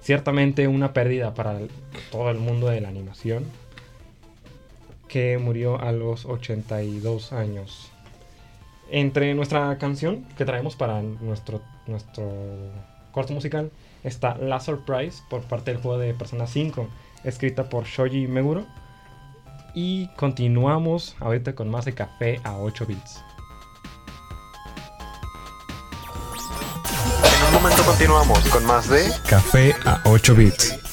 Ciertamente 0.00 0.68
una 0.68 0.92
pérdida 0.92 1.34
para 1.34 1.58
todo 2.12 2.30
el 2.30 2.38
mundo 2.38 2.68
de 2.68 2.80
la 2.80 2.88
animación, 2.88 3.44
que 5.08 5.38
murió 5.38 5.80
a 5.80 5.92
los 5.92 6.26
82 6.26 7.32
años. 7.32 7.90
Entre 8.90 9.34
nuestra 9.34 9.76
canción 9.78 10.24
que 10.36 10.44
traemos 10.44 10.76
para 10.76 11.02
nuestro, 11.02 11.60
nuestro 11.86 12.30
corto 13.10 13.32
musical 13.32 13.70
está 14.04 14.36
La 14.36 14.60
Surprise 14.60 15.22
por 15.28 15.42
parte 15.42 15.72
del 15.72 15.80
juego 15.80 15.98
de 15.98 16.14
Persona 16.14 16.46
5, 16.46 16.86
escrita 17.24 17.68
por 17.68 17.84
Shoji 17.84 18.28
Meguro 18.28 18.66
y 19.76 20.08
continuamos 20.16 21.14
ahorita 21.20 21.54
con 21.54 21.68
más 21.68 21.84
de 21.84 21.92
café 21.94 22.40
a 22.44 22.56
8 22.56 22.86
bits. 22.86 23.22
En 27.24 27.46
un 27.48 27.62
momento 27.62 27.82
continuamos 27.84 28.38
con 28.48 28.64
más 28.64 28.88
de 28.88 29.12
café 29.28 29.76
a 29.84 30.00
8 30.06 30.34
bits. 30.34 30.54
8 30.54 30.74
bits. 30.74 30.74
8 30.74 30.74
bits. 30.74 30.85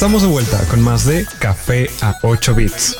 Estamos 0.00 0.22
de 0.22 0.28
vuelta 0.28 0.58
con 0.70 0.80
más 0.80 1.04
de 1.04 1.26
Café 1.40 1.90
a 2.00 2.14
8 2.22 2.54
bits. 2.54 2.96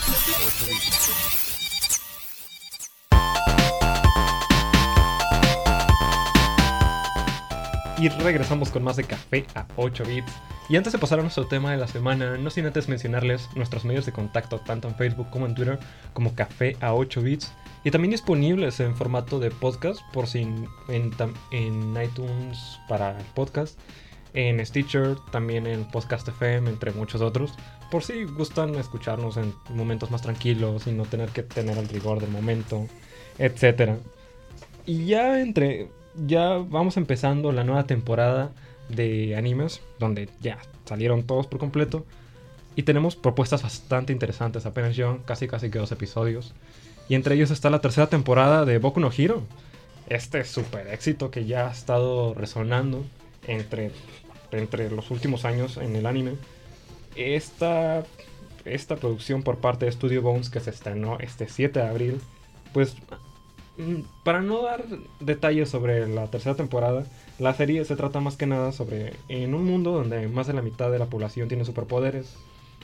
Y 7.98 8.10
regresamos 8.10 8.68
con 8.68 8.82
más 8.82 8.96
de 8.96 9.04
café 9.04 9.46
a 9.54 9.66
8 9.76 10.04
bits. 10.04 10.30
Y 10.68 10.76
antes 10.76 10.92
de 10.92 10.98
pasar 10.98 11.20
a 11.20 11.22
nuestro 11.22 11.46
tema 11.46 11.70
de 11.70 11.78
la 11.78 11.88
semana, 11.88 12.36
no 12.36 12.50
sin 12.50 12.66
antes 12.66 12.86
mencionarles 12.90 13.48
nuestros 13.56 13.86
medios 13.86 14.04
de 14.04 14.12
contacto 14.12 14.60
tanto 14.60 14.86
en 14.86 14.94
Facebook 14.94 15.30
como 15.30 15.46
en 15.46 15.54
Twitter 15.54 15.78
como 16.12 16.34
café 16.34 16.76
a 16.82 16.92
8 16.92 17.22
bits. 17.22 17.50
Y 17.82 17.92
también 17.92 18.10
disponibles 18.10 18.78
en 18.78 18.94
formato 18.94 19.40
de 19.40 19.50
podcast 19.50 20.02
por 20.12 20.26
si 20.26 20.42
en, 20.42 20.68
en 21.50 21.96
iTunes 22.02 22.78
para 22.90 23.18
el 23.18 23.24
podcast, 23.34 23.78
en 24.34 24.64
Stitcher, 24.64 25.16
también 25.30 25.66
en 25.66 25.84
Podcast 25.84 26.28
FM, 26.28 26.70
entre 26.70 26.92
muchos 26.92 27.20
otros. 27.20 27.54
Por 27.90 28.02
si 28.02 28.24
gustan 28.24 28.74
escucharnos 28.76 29.36
en 29.36 29.52
momentos 29.70 30.10
más 30.10 30.22
tranquilos 30.22 30.86
y 30.86 30.92
no 30.92 31.04
tener 31.04 31.30
que 31.30 31.42
tener 31.42 31.76
el 31.78 31.88
rigor 31.88 32.20
del 32.20 32.30
momento, 32.30 32.86
etcétera. 33.38 33.98
Y 34.86 35.06
ya 35.06 35.40
entre. 35.40 35.88
Ya 36.26 36.56
vamos 36.58 36.96
empezando 36.96 37.52
la 37.52 37.62
nueva 37.62 37.86
temporada 37.86 38.50
de 38.88 39.36
animes, 39.36 39.80
donde 40.00 40.28
ya 40.40 40.58
salieron 40.84 41.22
todos 41.22 41.46
por 41.46 41.60
completo. 41.60 42.04
Y 42.74 42.82
tenemos 42.82 43.14
propuestas 43.14 43.62
bastante 43.62 44.12
interesantes. 44.12 44.66
Apenas 44.66 44.96
llevan 44.96 45.18
casi 45.18 45.46
casi 45.46 45.70
que 45.70 45.78
dos 45.78 45.92
episodios. 45.92 46.52
Y 47.08 47.14
entre 47.14 47.34
ellos 47.34 47.50
está 47.50 47.70
la 47.70 47.80
tercera 47.80 48.08
temporada 48.08 48.64
de 48.64 48.78
Boku 48.78 49.00
no 49.00 49.10
Hero. 49.16 49.42
Este 50.08 50.44
super 50.44 50.88
éxito 50.88 51.30
que 51.30 51.44
ya 51.44 51.68
ha 51.68 51.70
estado 51.70 52.34
resonando 52.34 53.04
entre, 53.46 53.90
entre 54.52 54.90
los 54.90 55.10
últimos 55.10 55.44
años 55.44 55.76
en 55.76 55.96
el 55.96 56.06
anime. 56.06 56.34
Esta, 57.16 58.04
esta 58.64 58.96
producción 58.96 59.42
por 59.42 59.58
parte 59.58 59.86
de 59.86 59.92
Studio 59.92 60.22
Bones 60.22 60.50
que 60.50 60.60
se 60.60 60.70
estrenó 60.70 61.18
este 61.18 61.48
7 61.48 61.80
de 61.80 61.86
abril. 61.86 62.20
Pues 62.72 62.96
Mm, 63.80 64.02
Para 64.24 64.42
no 64.42 64.62
dar 64.62 64.84
detalles 65.20 65.70
sobre 65.70 66.06
la 66.06 66.26
tercera 66.26 66.54
temporada, 66.54 67.06
la 67.38 67.54
serie 67.54 67.84
se 67.84 67.96
trata 67.96 68.20
más 68.20 68.36
que 68.36 68.46
nada 68.46 68.72
sobre 68.72 69.14
en 69.28 69.54
un 69.54 69.64
mundo 69.64 69.92
donde 69.92 70.28
más 70.28 70.46
de 70.46 70.52
la 70.52 70.62
mitad 70.62 70.90
de 70.90 70.98
la 70.98 71.06
población 71.06 71.48
tiene 71.48 71.64
superpoderes, 71.64 72.36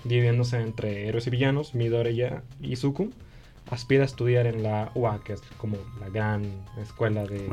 dividiéndose 0.04 0.60
entre 0.60 1.08
héroes 1.08 1.26
y 1.26 1.30
villanos, 1.30 1.74
Midoriya 1.74 2.44
y 2.60 2.76
Suku, 2.76 3.10
aspira 3.70 4.04
a 4.04 4.06
estudiar 4.06 4.46
en 4.46 4.62
la 4.62 4.90
UA, 4.94 5.22
que 5.24 5.34
es 5.34 5.42
como 5.58 5.76
la 6.00 6.08
gran 6.08 6.64
escuela 6.80 7.26
de 7.26 7.46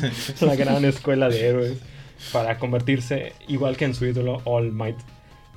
Maltec. 0.00 0.40
la 0.42 0.56
gran 0.56 0.84
escuela 0.84 1.28
de 1.28 1.46
héroes 1.46 1.78
para 2.32 2.58
convertirse 2.58 3.32
igual 3.48 3.76
que 3.76 3.84
en 3.84 3.94
su 3.94 4.06
ídolo 4.06 4.40
All 4.44 4.72
Might, 4.72 4.98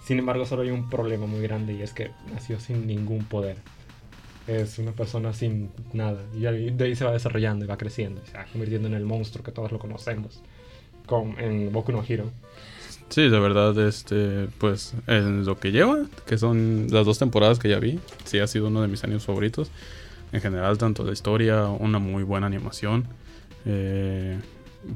Sin 0.03 0.19
embargo, 0.19 0.45
solo 0.45 0.63
hay 0.63 0.71
un 0.71 0.89
problema 0.89 1.25
muy 1.25 1.41
grande 1.41 1.73
y 1.73 1.81
es 1.81 1.93
que 1.93 2.11
nació 2.33 2.59
sin 2.59 2.87
ningún 2.87 3.25
poder. 3.25 3.57
Es 4.47 4.77
una 4.77 4.91
persona 4.91 5.33
sin 5.33 5.71
nada. 5.93 6.21
Y 6.35 6.41
de 6.41 6.85
ahí 6.85 6.95
se 6.95 7.05
va 7.05 7.11
desarrollando 7.11 7.65
y 7.65 7.67
va 7.67 7.77
creciendo. 7.77 8.21
Y 8.23 8.29
se 8.29 8.37
va 8.37 8.45
convirtiendo 8.45 8.87
en 8.87 8.93
el 8.93 9.05
monstruo 9.05 9.43
que 9.43 9.51
todos 9.51 9.71
lo 9.71 9.79
conocemos. 9.79 10.41
Con, 11.07 11.39
en 11.39 11.71
Boku 11.71 11.91
no 11.91 12.03
Hero. 12.07 12.31
Sí, 13.09 13.29
de 13.29 13.39
verdad, 13.39 13.77
este, 13.87 14.47
pues 14.57 14.93
en 15.07 15.45
lo 15.45 15.59
que 15.59 15.71
lleva, 15.71 16.05
que 16.25 16.37
son 16.37 16.87
las 16.89 17.05
dos 17.05 17.19
temporadas 17.19 17.59
que 17.59 17.69
ya 17.69 17.79
vi, 17.79 17.99
sí 18.23 18.39
ha 18.39 18.47
sido 18.47 18.67
uno 18.67 18.81
de 18.81 18.87
mis 18.87 19.03
años 19.03 19.25
favoritos. 19.25 19.69
En 20.31 20.41
general, 20.41 20.77
tanto 20.77 21.03
la 21.03 21.13
historia, 21.13 21.67
una 21.67 21.99
muy 21.99 22.23
buena 22.23 22.47
animación, 22.47 23.05
eh, 23.65 24.39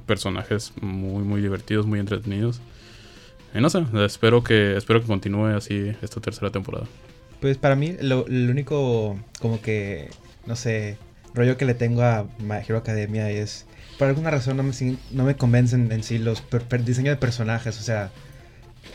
personajes 0.06 0.74
muy, 0.82 1.24
muy 1.24 1.42
divertidos, 1.42 1.86
muy 1.86 2.00
entretenidos. 2.00 2.62
Y 3.54 3.60
no 3.62 3.70
sé, 3.70 3.84
espero 4.06 4.44
que, 4.44 4.78
espero 4.78 5.02
que 5.02 5.08
continúe 5.08 5.48
así 5.48 5.92
esta 6.02 6.22
tercera 6.22 6.52
temporada. 6.52 6.86
Pues 7.42 7.58
para 7.58 7.76
mí, 7.76 7.96
lo, 8.02 8.26
único, 8.26 9.18
como 9.40 9.62
que, 9.62 10.10
no 10.46 10.56
sé, 10.56 10.98
rollo 11.34 11.58
que 11.58 11.66
le 11.66 11.74
tengo 11.74 12.04
a 12.04 12.28
My 12.40 12.58
Hero 12.58 12.78
Academia 12.78 13.30
es, 13.32 13.66
por 13.98 14.08
alguna 14.08 14.30
razón 14.30 14.58
no 14.58 14.64
me, 14.64 14.74
no 15.12 15.24
me 15.24 15.36
convencen 15.36 15.92
en 15.92 16.04
sí 16.04 16.20
los 16.20 16.42
per- 16.42 16.84
diseños 16.84 17.14
de 17.14 17.18
personajes, 17.18 17.80
o 17.80 17.84
sea, 17.84 18.12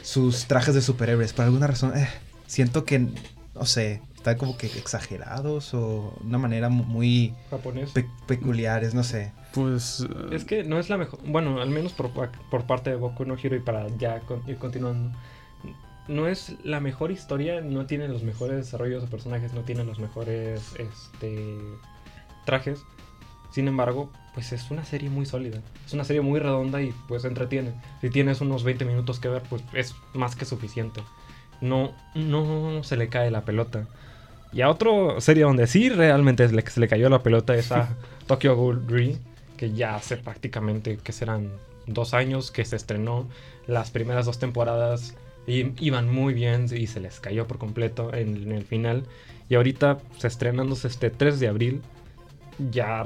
sus 0.02 0.44
trajes 0.46 0.74
de 0.74 0.82
superhéroes, 0.82 1.32
por 1.32 1.46
alguna 1.46 1.66
razón, 1.66 1.96
eh, 1.96 2.08
siento 2.46 2.84
que, 2.84 3.06
no 3.54 3.64
sé, 3.64 4.02
están 4.24 4.38
como 4.38 4.56
que 4.56 4.66
exagerados 4.68 5.74
o 5.74 6.14
una 6.24 6.38
manera 6.38 6.70
mu- 6.70 6.84
muy 6.84 7.34
Japonés. 7.50 7.90
pe- 7.90 8.08
peculiares, 8.26 8.94
no 8.94 9.04
sé. 9.04 9.32
Pues, 9.52 10.00
eh, 10.08 10.34
Es 10.34 10.46
que 10.46 10.64
no 10.64 10.78
es 10.78 10.88
la 10.88 10.96
mejor. 10.96 11.20
Bueno, 11.26 11.60
al 11.60 11.68
menos 11.68 11.92
por, 11.92 12.10
por 12.10 12.64
parte 12.66 12.88
de 12.88 12.96
Boku 12.96 13.26
no 13.26 13.36
Hero 13.36 13.54
y 13.54 13.60
para 13.60 13.86
ya 13.98 14.20
con- 14.20 14.42
ir 14.48 14.56
continuando. 14.56 15.14
No 16.08 16.26
es 16.26 16.54
la 16.64 16.80
mejor 16.80 17.10
historia, 17.12 17.60
no 17.60 17.84
tiene 17.84 18.08
los 18.08 18.22
mejores 18.22 18.56
desarrollos 18.56 19.02
de 19.02 19.08
personajes, 19.08 19.52
no 19.52 19.60
tiene 19.60 19.84
los 19.84 19.98
mejores 19.98 20.74
este, 20.78 21.58
trajes. 22.46 22.80
Sin 23.50 23.68
embargo, 23.68 24.10
pues 24.32 24.52
es 24.52 24.70
una 24.70 24.84
serie 24.86 25.10
muy 25.10 25.26
sólida. 25.26 25.60
Es 25.86 25.92
una 25.92 26.04
serie 26.04 26.22
muy 26.22 26.40
redonda 26.40 26.80
y 26.80 26.94
pues 27.08 27.24
entretiene. 27.26 27.74
Si 28.00 28.08
tienes 28.08 28.40
unos 28.40 28.64
20 28.64 28.86
minutos 28.86 29.20
que 29.20 29.28
ver, 29.28 29.42
pues 29.50 29.62
es 29.74 29.94
más 30.14 30.34
que 30.34 30.46
suficiente. 30.46 31.02
No, 31.60 31.92
no 32.14 32.82
se 32.84 32.96
le 32.96 33.08
cae 33.08 33.30
la 33.30 33.42
pelota. 33.44 33.86
Y 34.54 34.60
a 34.62 34.70
otra 34.70 34.90
serie 35.20 35.42
donde 35.44 35.66
sí 35.66 35.88
realmente 35.88 36.46
se 36.48 36.54
le, 36.54 36.62
se 36.62 36.80
le 36.80 36.88
cayó 36.88 37.08
la 37.08 37.22
pelota 37.22 37.54
es 37.54 37.72
a 37.72 37.96
Tokyo 38.26 38.54
Ghoul 38.56 38.86
Re, 38.88 39.16
que 39.56 39.72
ya 39.72 39.96
hace 39.96 40.16
prácticamente 40.16 40.96
que 41.02 41.12
serán 41.12 41.50
dos 41.86 42.14
años 42.14 42.50
que 42.50 42.64
se 42.64 42.76
estrenó. 42.76 43.26
Las 43.66 43.90
primeras 43.90 44.26
dos 44.26 44.38
temporadas 44.38 45.14
i- 45.46 45.72
iban 45.80 46.08
muy 46.12 46.34
bien 46.34 46.66
y 46.72 46.86
se 46.86 47.00
les 47.00 47.18
cayó 47.20 47.46
por 47.46 47.58
completo 47.58 48.14
en, 48.14 48.36
en 48.44 48.52
el 48.52 48.64
final. 48.64 49.04
Y 49.48 49.56
ahorita 49.56 49.98
se 50.18 50.28
estrenándose 50.28 50.86
este 50.88 51.10
3 51.10 51.40
de 51.40 51.48
abril, 51.48 51.82
ya 52.70 53.04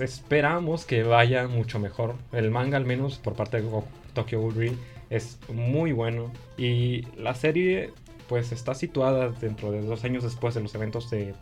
esperamos 0.00 0.84
que 0.84 1.02
vaya 1.02 1.46
mucho 1.48 1.78
mejor. 1.78 2.14
El 2.32 2.50
manga 2.50 2.76
al 2.76 2.84
menos 2.84 3.18
por 3.18 3.34
parte 3.34 3.60
de 3.62 3.68
Tokyo 4.14 4.40
Ghoul 4.40 4.54
Re 4.54 4.72
es 5.10 5.38
muy 5.52 5.92
bueno. 5.92 6.30
Y 6.56 7.02
la 7.16 7.34
serie 7.34 7.92
pues 8.28 8.52
está 8.52 8.74
situada 8.74 9.30
dentro 9.30 9.72
de 9.72 9.80
dos 9.82 10.04
años 10.04 10.22
después 10.22 10.54
de 10.54 10.60
los 10.60 10.74
eventos 10.74 11.10
de 11.10 11.34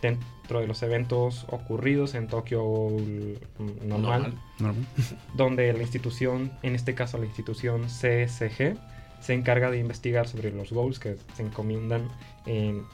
dentro 0.00 0.60
de 0.60 0.66
los 0.66 0.82
eventos 0.82 1.46
ocurridos 1.48 2.14
en 2.14 2.28
Tokio 2.28 2.62
mm, 2.62 3.88
normal, 3.88 4.34
donde 5.34 5.72
la 5.72 5.80
institución, 5.80 6.52
en 6.62 6.74
este 6.74 6.94
caso 6.94 7.16
la 7.16 7.24
institución 7.24 7.84
CSG, 7.86 8.76
se 9.20 9.32
encarga 9.32 9.70
de 9.70 9.78
investigar 9.78 10.28
sobre 10.28 10.50
los 10.50 10.72
ghouls 10.72 10.98
que 10.98 11.16
se 11.34 11.42
encomiendan 11.42 12.10
en 12.44 12.84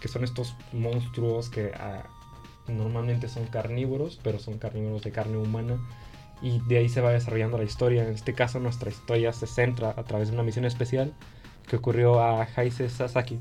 que 0.00 0.08
son 0.08 0.24
estos 0.24 0.56
monstruos 0.72 1.48
que 1.48 1.70
ah, 1.74 2.02
normalmente 2.66 3.28
son 3.28 3.46
carnívoros, 3.46 4.18
pero 4.22 4.40
son 4.40 4.58
carnívoros 4.58 5.02
de 5.02 5.12
carne 5.12 5.36
humana. 5.36 5.78
Y 6.42 6.60
de 6.68 6.78
ahí 6.78 6.88
se 6.88 7.00
va 7.00 7.10
desarrollando 7.10 7.58
la 7.58 7.64
historia. 7.64 8.04
En 8.04 8.14
este 8.14 8.32
caso, 8.32 8.60
nuestra 8.60 8.90
historia 8.90 9.32
se 9.32 9.46
centra 9.46 9.90
a 9.96 10.04
través 10.04 10.28
de 10.28 10.34
una 10.34 10.44
misión 10.44 10.64
especial 10.64 11.14
que 11.68 11.76
ocurrió 11.76 12.20
a 12.22 12.44
Heise 12.56 12.88
Sasaki, 12.88 13.38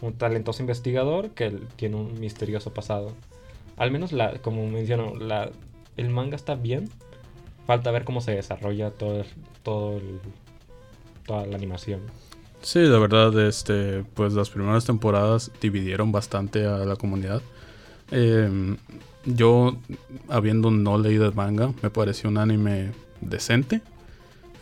un 0.00 0.12
talentoso 0.14 0.62
investigador 0.62 1.30
que 1.30 1.50
tiene 1.76 1.96
un 1.96 2.18
misterioso 2.20 2.72
pasado. 2.72 3.12
Al 3.76 3.90
menos, 3.90 4.12
la, 4.12 4.38
como 4.38 4.66
menciono, 4.68 5.14
la, 5.16 5.50
el 5.96 6.10
manga 6.10 6.36
está 6.36 6.54
bien. 6.54 6.88
Falta 7.66 7.90
ver 7.90 8.04
cómo 8.04 8.20
se 8.20 8.32
desarrolla 8.32 8.90
todo, 8.90 9.20
el- 9.20 9.26
todo 9.62 9.96
el- 9.98 10.20
toda 11.26 11.46
la 11.46 11.56
animación. 11.56 12.00
Sí, 12.62 12.80
la 12.80 12.98
verdad, 12.98 13.38
este, 13.46 14.04
pues 14.14 14.32
las 14.32 14.50
primeras 14.50 14.84
temporadas 14.84 15.50
dividieron 15.60 16.10
bastante 16.10 16.66
a 16.66 16.78
la 16.78 16.96
comunidad. 16.96 17.40
Eh, 18.10 18.76
yo, 19.24 19.76
habiendo 20.28 20.70
no 20.70 20.98
leído 20.98 21.26
el 21.26 21.34
manga, 21.34 21.72
me 21.82 21.90
pareció 21.90 22.30
un 22.30 22.38
anime 22.38 22.90
decente. 23.20 23.82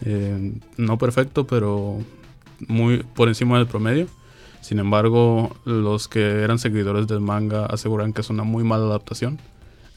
Eh, 0.05 0.53
no 0.77 0.99
perfecto, 0.99 1.47
pero 1.47 1.99
muy 2.69 3.03
por 3.03 3.29
encima 3.29 3.59
del 3.59 3.67
promedio. 3.67 4.07
Sin 4.61 4.79
embargo, 4.79 5.57
los 5.65 6.09
que 6.09 6.43
eran 6.43 6.59
seguidores 6.59 7.07
del 7.07 7.21
manga 7.21 7.67
aseguran 7.67 8.13
que 8.13 8.21
es 8.21 8.31
una 8.31 8.43
muy 8.43 8.65
mala 8.65 8.87
adaptación. 8.87 9.39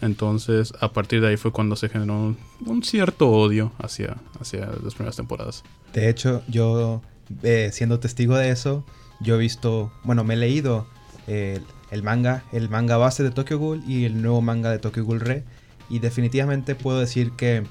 Entonces, 0.02 0.74
a 0.80 0.91
partir 0.93 1.22
de 1.22 1.30
ahí 1.30 1.38
fue 1.38 1.52
cuando 1.52 1.76
se 1.76 1.89
generó 1.89 2.36
un, 2.65 2.84
cierto 2.84 3.30
odio 3.30 3.72
hacia, 3.80 4.17
hacia 4.39 4.67
las 4.84 4.93
primeras 4.93 5.15
temporadas. 5.15 5.63
De 5.93 6.10
hecho, 6.10 6.41
yo, 6.48 7.02
eh, 7.43 7.69
siendo 7.74 8.00
testigo 8.00 8.38
de 8.38 8.52
eso, 8.52 8.86
yo 9.19 9.36
he 9.36 9.38
visto, 9.38 9.91
bueno, 10.04 10.24
me 10.24 10.36
he 10.36 10.38
leído 10.38 10.88
eh, 11.28 11.60
el 11.91 12.04
manga, 12.04 12.43
el 12.54 12.69
manga 12.69 12.98
base 12.98 13.24
de 13.24 13.32
Tokyo 13.32 13.60
Ghoul 13.60 13.84
y 13.88 14.06
el 14.06 14.22
nuevo 14.22 14.41
manga 14.41 14.72
de 14.72 14.80
Tokyo 14.80 15.04
Ghoul 15.04 15.19
Re. 15.19 15.43
Y 15.89 16.00
definitivamente 16.00 16.76
puedo 16.76 17.00
decir 17.00 17.32
que 17.32 17.63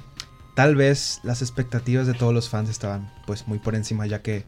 tal 0.55 0.75
vez 0.75 1.21
las 1.23 1.41
expectativas 1.41 2.07
de 2.07 2.15
todos 2.15 2.35
los 2.35 2.49
fans 2.49 2.69
estaban 2.69 3.13
pues 3.27 3.47
muy 3.47 3.59
por 3.59 3.75
encima, 3.75 4.07
ya 4.07 4.23
que 4.23 4.45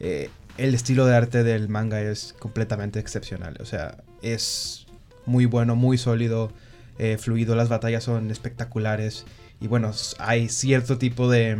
eh, 0.00 0.30
el 0.58 0.74
estilo 0.74 1.06
de 1.06 1.14
arte 1.16 1.42
del 1.44 1.68
manga 1.68 2.00
es 2.00 2.34
completamente 2.38 2.98
excepcional. 2.98 3.56
O 3.60 3.64
sea, 3.64 3.98
es 4.22 4.86
muy 5.26 5.46
bueno, 5.46 5.76
muy 5.76 5.96
sólido, 5.98 6.52
eh, 6.98 7.16
fluido, 7.18 7.54
las 7.54 7.68
batallas 7.68 8.04
son 8.04 8.30
espectaculares. 8.30 9.24
Y 9.60 9.68
bueno, 9.68 9.92
hay 10.18 10.48
cierto 10.48 10.98
tipo 10.98 11.30
de 11.30 11.56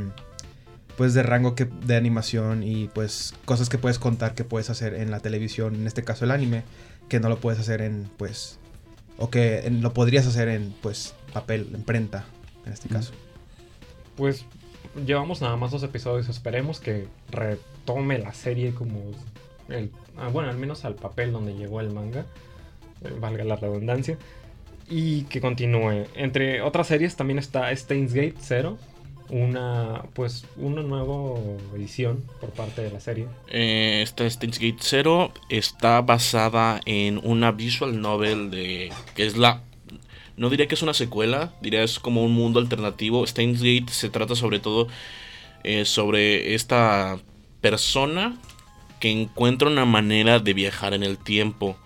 pues 0.96 1.14
de 1.14 1.22
rango 1.22 1.55
que, 1.55 1.64
de 1.87 1.96
animación 1.96 2.62
y 2.62 2.88
pues 2.88 3.33
cosas 3.46 3.70
que 3.70 3.79
puedes 3.79 3.98
contar 3.98 4.35
que 4.35 4.44
puedes 4.44 4.68
hacer 4.68 4.92
en 4.94 5.11
la 5.11 5.20
televisión, 5.20 5.74
en 5.74 5.87
este 5.87 6.05
caso 6.05 6.26
el 6.26 6.31
anime, 6.31 6.62
que 7.09 7.20
no 7.20 7.31
lo 7.31 7.38
puedes 7.40 7.59
hacer 7.59 7.81
en 7.81 8.11
pues 8.18 8.59
o 9.16 9.31
que 9.31 9.61
en- 9.66 9.81
lo 9.81 9.94
podrías 9.94 10.26
hacer 10.26 10.48
en 10.48 10.74
pues 10.83 11.14
papel, 11.33 11.70
en 11.74 11.85
prenta, 11.85 12.26
en 12.66 12.72
este 12.74 12.88
Mm. 12.88 12.92
caso. 12.92 13.12
Pues 14.16 14.44
llevamos 15.07 15.40
nada 15.40 15.57
más 15.57 15.71
dos 15.71 15.83
episodios. 15.83 16.29
Esperemos 16.29 16.81
que 16.81 17.07
retome 17.31 18.19
la 18.19 18.33
serie 18.33 18.75
como 18.75 19.01
el, 19.69 19.90
ah, 20.16 20.29
bueno, 20.29 20.51
al 20.51 20.59
menos 20.59 20.85
al 20.85 20.95
papel 20.95 21.33
donde 21.33 21.55
llegó 21.55 21.81
el 21.81 21.90
manga, 21.90 22.27
eh, 23.05 23.12
valga 23.19 23.45
la 23.45 23.57
redundancia, 23.57 24.19
y 24.88 25.23
que 25.25 25.40
continúe. 25.40 26.07
Entre 26.14 26.61
otras 26.62 26.88
series 26.88 27.16
también 27.16 27.38
está 27.38 27.75
Steins 27.75 28.12
Gate 28.12 28.35
Zero, 28.40 28.79
una 29.31 30.03
pues 30.14 30.45
una 30.57 30.83
nueva 30.83 31.38
edición 31.77 32.25
por 32.40 32.51
parte 32.51 32.83
de 32.83 32.90
la 32.90 33.01
serie. 33.01 33.27
Eh, 33.49 34.01
esta 34.03 34.29
Steins 34.29 34.59
Gate 34.59 34.81
Zero 34.81 35.33
está 35.49 36.01
basada 36.01 36.81
en 36.85 37.21
una 37.23 37.53
visual 37.53 38.01
novel 38.01 38.51
de 38.51 38.93
que 39.14 39.27
es 39.27 39.37
la 39.37 39.62
no 40.40 40.48
diría 40.48 40.66
que 40.68 40.74
es 40.74 40.81
una 40.81 40.94
secuela, 40.94 41.53
diría 41.61 41.83
es 41.83 41.98
como 41.98 42.24
un 42.24 42.33
mundo 42.33 42.61
alternativo. 42.61 43.26
Steins 43.26 43.61
Gate 43.61 43.92
se 43.92 44.09
trata 44.09 44.35
sobre 44.35 44.59
todo 44.59 44.88
eh, 45.64 45.85
sobre 45.85 46.55
esta 46.55 47.18
persona 47.61 48.38
que 49.00 49.11
encuentra 49.11 49.68
una 49.68 49.85
manera 49.85 50.38
de 50.38 50.55
viajar 50.55 50.94
en 50.94 51.03
el 51.03 51.18
tiempo, 51.18 51.76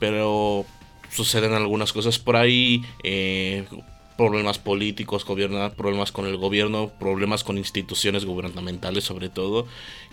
pero 0.00 0.66
suceden 1.12 1.52
algunas 1.52 1.92
cosas 1.92 2.18
por 2.18 2.34
ahí, 2.34 2.82
eh, 3.04 3.68
problemas 4.16 4.58
políticos, 4.58 5.24
problemas 5.24 6.10
con 6.10 6.26
el 6.26 6.38
gobierno, 6.38 6.90
problemas 6.98 7.44
con 7.44 7.56
instituciones 7.56 8.24
gubernamentales 8.24 9.04
sobre 9.04 9.28
todo, 9.28 9.68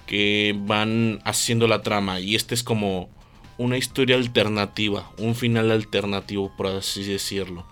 que 0.06 0.56
van 0.56 1.22
haciendo 1.26 1.68
la 1.68 1.82
trama 1.82 2.20
y 2.20 2.36
este 2.36 2.54
es 2.54 2.62
como 2.62 3.10
una 3.58 3.78
historia 3.78 4.16
alternativa, 4.16 5.10
un 5.18 5.36
final 5.36 5.72
alternativo 5.72 6.52
por 6.56 6.68
así 6.68 7.04
decirlo. 7.04 7.66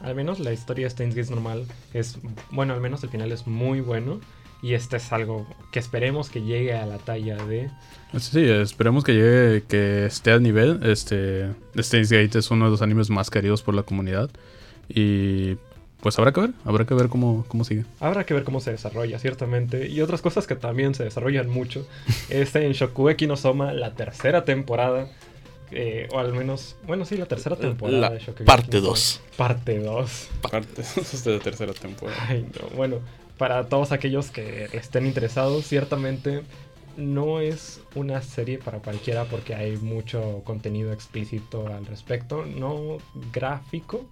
Al 0.00 0.14
menos 0.14 0.40
la 0.40 0.52
historia 0.52 0.86
de 0.86 0.90
Steins 0.90 1.14
Gate 1.14 1.30
normal 1.30 1.66
es, 1.94 2.18
bueno, 2.50 2.74
al 2.74 2.80
menos 2.80 3.02
el 3.04 3.10
final 3.10 3.30
es 3.30 3.46
muy 3.46 3.80
bueno. 3.80 4.20
Y 4.62 4.74
este 4.74 4.96
es 4.96 5.12
algo 5.12 5.44
que 5.72 5.80
esperemos 5.80 6.30
que 6.30 6.42
llegue 6.42 6.74
a 6.74 6.86
la 6.86 6.98
talla 6.98 7.36
de... 7.46 7.68
Sí, 8.16 8.44
esperemos 8.44 9.02
que 9.02 9.12
llegue, 9.12 9.64
que 9.64 10.06
esté 10.06 10.30
al 10.30 10.40
nivel. 10.40 10.78
Este, 10.84 11.48
Steins 11.76 12.12
Gate 12.12 12.38
es 12.38 12.48
uno 12.52 12.66
de 12.66 12.70
los 12.70 12.80
animes 12.80 13.10
más 13.10 13.28
queridos 13.28 13.60
por 13.60 13.74
la 13.74 13.82
comunidad. 13.82 14.30
Y 14.88 15.56
pues 16.02 16.18
habrá 16.18 16.32
que 16.32 16.40
ver, 16.42 16.50
habrá 16.64 16.84
que 16.84 16.92
ver 16.94 17.08
cómo, 17.08 17.44
cómo 17.48 17.64
sigue. 17.64 17.84
Habrá 18.00 18.24
que 18.24 18.34
ver 18.34 18.44
cómo 18.44 18.60
se 18.60 18.72
desarrolla, 18.72 19.18
ciertamente. 19.18 19.88
Y 19.88 20.00
otras 20.02 20.20
cosas 20.20 20.46
que 20.46 20.56
también 20.56 20.94
se 20.94 21.04
desarrollan 21.04 21.48
mucho. 21.48 21.86
es 22.28 22.54
en 22.56 22.72
Shokugeki 22.72 23.26
no 23.26 23.36
Soma, 23.36 23.72
la 23.72 23.94
tercera 23.94 24.44
temporada. 24.44 25.08
eh, 25.70 26.06
o 26.12 26.18
al 26.18 26.32
menos, 26.34 26.76
bueno, 26.86 27.04
sí, 27.06 27.16
la 27.16 27.24
tercera 27.26 27.56
temporada 27.56 27.98
La 27.98 28.10
de 28.10 28.18
Shokugeki 28.18 28.44
parte 28.44 28.76
no 28.76 28.80
Soma. 28.80 28.88
dos. 28.88 29.20
Parte 29.36 29.78
2. 29.78 30.28
Parte 30.50 30.82
de 31.24 31.36
la 31.38 31.42
tercera 31.42 31.72
temporada. 31.72 32.18
Ay, 32.28 32.42
no. 32.60 32.76
Bueno, 32.76 32.98
para 33.38 33.68
todos 33.68 33.92
aquellos 33.92 34.30
que 34.30 34.68
estén 34.72 35.06
interesados, 35.06 35.64
ciertamente 35.66 36.42
no 36.98 37.40
es 37.40 37.80
una 37.94 38.20
serie 38.20 38.58
para 38.58 38.80
cualquiera 38.80 39.24
porque 39.24 39.54
hay 39.54 39.78
mucho 39.78 40.42
contenido 40.44 40.92
explícito 40.92 41.66
al 41.68 41.86
respecto. 41.86 42.44
No 42.44 42.98
gráfico, 43.32 44.04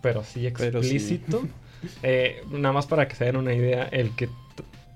pero 0.00 0.24
sí 0.24 0.50
Pero 0.56 0.82
sí. 0.82 0.96
explícito. 0.96 1.42
Eh, 2.02 2.44
nada 2.50 2.74
más 2.74 2.86
para 2.86 3.08
que 3.08 3.16
se 3.16 3.24
den 3.24 3.36
una 3.36 3.54
idea, 3.54 3.84
el 3.84 4.14
que 4.14 4.28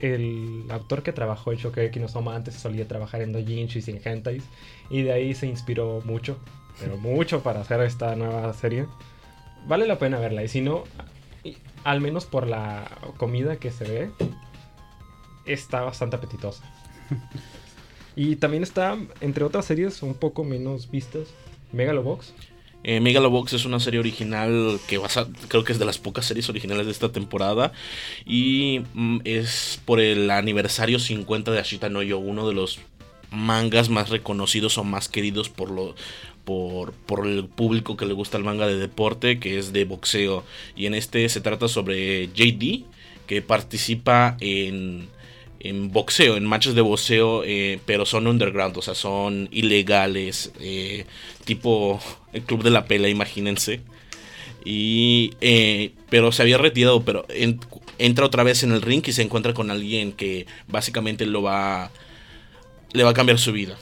el 0.00 0.66
autor 0.68 1.02
que 1.02 1.12
trabajó 1.12 1.50
en 1.50 1.58
Shokugeki 1.58 1.98
no 1.98 2.08
Soma 2.08 2.36
antes 2.36 2.54
solía 2.54 2.86
trabajar 2.86 3.22
en 3.22 3.32
doujinshis 3.32 3.88
y 3.88 3.92
en 3.92 4.00
hentais 4.04 4.44
y 4.90 5.00
de 5.02 5.12
ahí 5.12 5.34
se 5.34 5.46
inspiró 5.46 6.02
mucho, 6.04 6.36
pero 6.78 6.98
mucho 6.98 7.42
para 7.42 7.60
hacer 7.60 7.80
esta 7.80 8.14
nueva 8.16 8.52
serie. 8.52 8.86
Vale 9.66 9.86
la 9.86 9.98
pena 9.98 10.18
verla 10.18 10.42
y 10.44 10.48
si 10.48 10.60
no, 10.60 10.84
al 11.84 12.02
menos 12.02 12.26
por 12.26 12.46
la 12.46 12.90
comida 13.16 13.56
que 13.56 13.70
se 13.70 13.84
ve, 13.84 14.10
está 15.46 15.82
bastante 15.82 16.16
apetitosa. 16.16 16.64
y 18.16 18.36
también 18.36 18.62
está, 18.62 18.98
entre 19.22 19.44
otras 19.44 19.64
series 19.64 20.02
un 20.02 20.14
poco 20.14 20.44
menos 20.44 20.90
vistas, 20.90 21.28
Megalobox. 21.72 22.34
Eh, 22.84 23.00
Megalobox 23.00 23.54
es 23.54 23.64
una 23.64 23.80
serie 23.80 23.98
original 23.98 24.78
que 24.86 25.00
creo 25.48 25.64
que 25.64 25.72
es 25.72 25.78
de 25.78 25.86
las 25.86 25.98
pocas 25.98 26.26
series 26.26 26.48
originales 26.50 26.86
de 26.86 26.92
esta 26.92 27.10
temporada. 27.10 27.72
Y 28.26 28.82
mm, 28.92 29.20
es 29.24 29.80
por 29.84 30.00
el 30.00 30.30
aniversario 30.30 30.98
50 30.98 31.50
de 31.50 31.58
Ashita 31.58 31.88
no 31.88 32.02
Yo, 32.02 32.18
uno 32.18 32.46
de 32.46 32.54
los 32.54 32.78
mangas 33.30 33.88
más 33.88 34.10
reconocidos 34.10 34.78
o 34.78 34.84
más 34.84 35.08
queridos 35.08 35.48
por 35.48 35.70
lo 35.70 35.96
por, 36.44 36.92
por 36.92 37.26
el 37.26 37.46
público 37.46 37.96
que 37.96 38.04
le 38.04 38.12
gusta 38.12 38.36
el 38.36 38.44
manga 38.44 38.66
de 38.66 38.76
deporte, 38.76 39.38
que 39.38 39.58
es 39.58 39.72
de 39.72 39.86
boxeo. 39.86 40.44
Y 40.76 40.84
en 40.86 40.94
este 40.94 41.26
se 41.30 41.40
trata 41.40 41.68
sobre 41.68 42.28
JD, 42.28 42.84
que 43.26 43.40
participa 43.40 44.36
en, 44.40 45.08
en 45.64 45.90
boxeo, 45.90 46.36
en 46.36 46.44
matches 46.44 46.74
de 46.74 46.82
boxeo, 46.82 47.42
eh, 47.44 47.80
pero 47.86 48.06
son 48.06 48.26
underground, 48.28 48.76
o 48.76 48.82
sea, 48.82 48.94
son 48.94 49.48
ilegales, 49.50 50.52
eh, 50.60 51.06
tipo 51.44 52.00
el 52.32 52.42
club 52.42 52.62
de 52.62 52.70
la 52.70 52.84
pela, 52.86 53.08
imagínense. 53.08 53.80
Y, 54.64 55.32
eh, 55.40 55.92
pero 56.08 56.32
se 56.32 56.42
había 56.42 56.58
retirado, 56.58 57.04
pero 57.04 57.26
en- 57.28 57.60
entra 57.98 58.24
otra 58.26 58.42
vez 58.44 58.62
en 58.62 58.72
el 58.72 58.82
ring 58.82 59.02
y 59.06 59.12
se 59.12 59.22
encuentra 59.22 59.54
con 59.54 59.70
alguien 59.70 60.12
que 60.12 60.46
básicamente 60.68 61.26
lo 61.26 61.42
va, 61.42 61.90
le 62.92 63.04
va 63.04 63.10
a 63.10 63.14
cambiar 63.14 63.38
su 63.38 63.52
vida. 63.52 63.76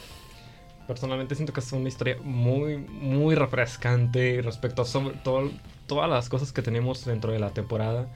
Personalmente 0.89 1.35
siento 1.35 1.53
que 1.53 1.61
es 1.61 1.73
una 1.73 1.89
historia 1.89 2.17
muy, 2.23 2.77
muy 2.77 3.35
refrescante 3.35 4.43
respecto 4.43 4.83
a 4.83 4.85
todo, 5.23 5.51
todas 5.87 6.11
las 6.11 6.29
cosas 6.29 6.53
que 6.53 6.63
tenemos 6.63 7.05
dentro 7.05 7.33
de 7.33 7.39
la 7.39 7.51
temporada. 7.51 8.09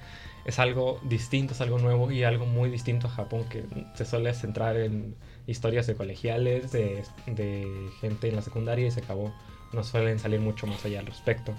Es 0.46 0.58
algo 0.60 1.00
distinto, 1.02 1.52
es 1.52 1.60
algo 1.60 1.78
nuevo 1.78 2.10
y 2.10 2.22
algo 2.22 2.46
muy 2.46 2.70
distinto 2.70 3.08
a 3.08 3.10
Japón 3.10 3.44
que 3.50 3.64
se 3.94 4.04
suele 4.04 4.32
centrar 4.32 4.76
en 4.76 5.16
historias 5.46 5.86
de 5.88 5.96
colegiales, 5.96 6.70
de, 6.70 7.02
de 7.26 7.90
gente 8.00 8.28
en 8.28 8.36
la 8.36 8.42
secundaria 8.42 8.86
y 8.86 8.90
se 8.90 9.00
acabó. 9.00 9.34
No 9.72 9.82
suelen 9.82 10.20
salir 10.20 10.40
mucho 10.40 10.68
más 10.68 10.84
allá 10.84 11.00
al 11.00 11.06
respecto. 11.06 11.52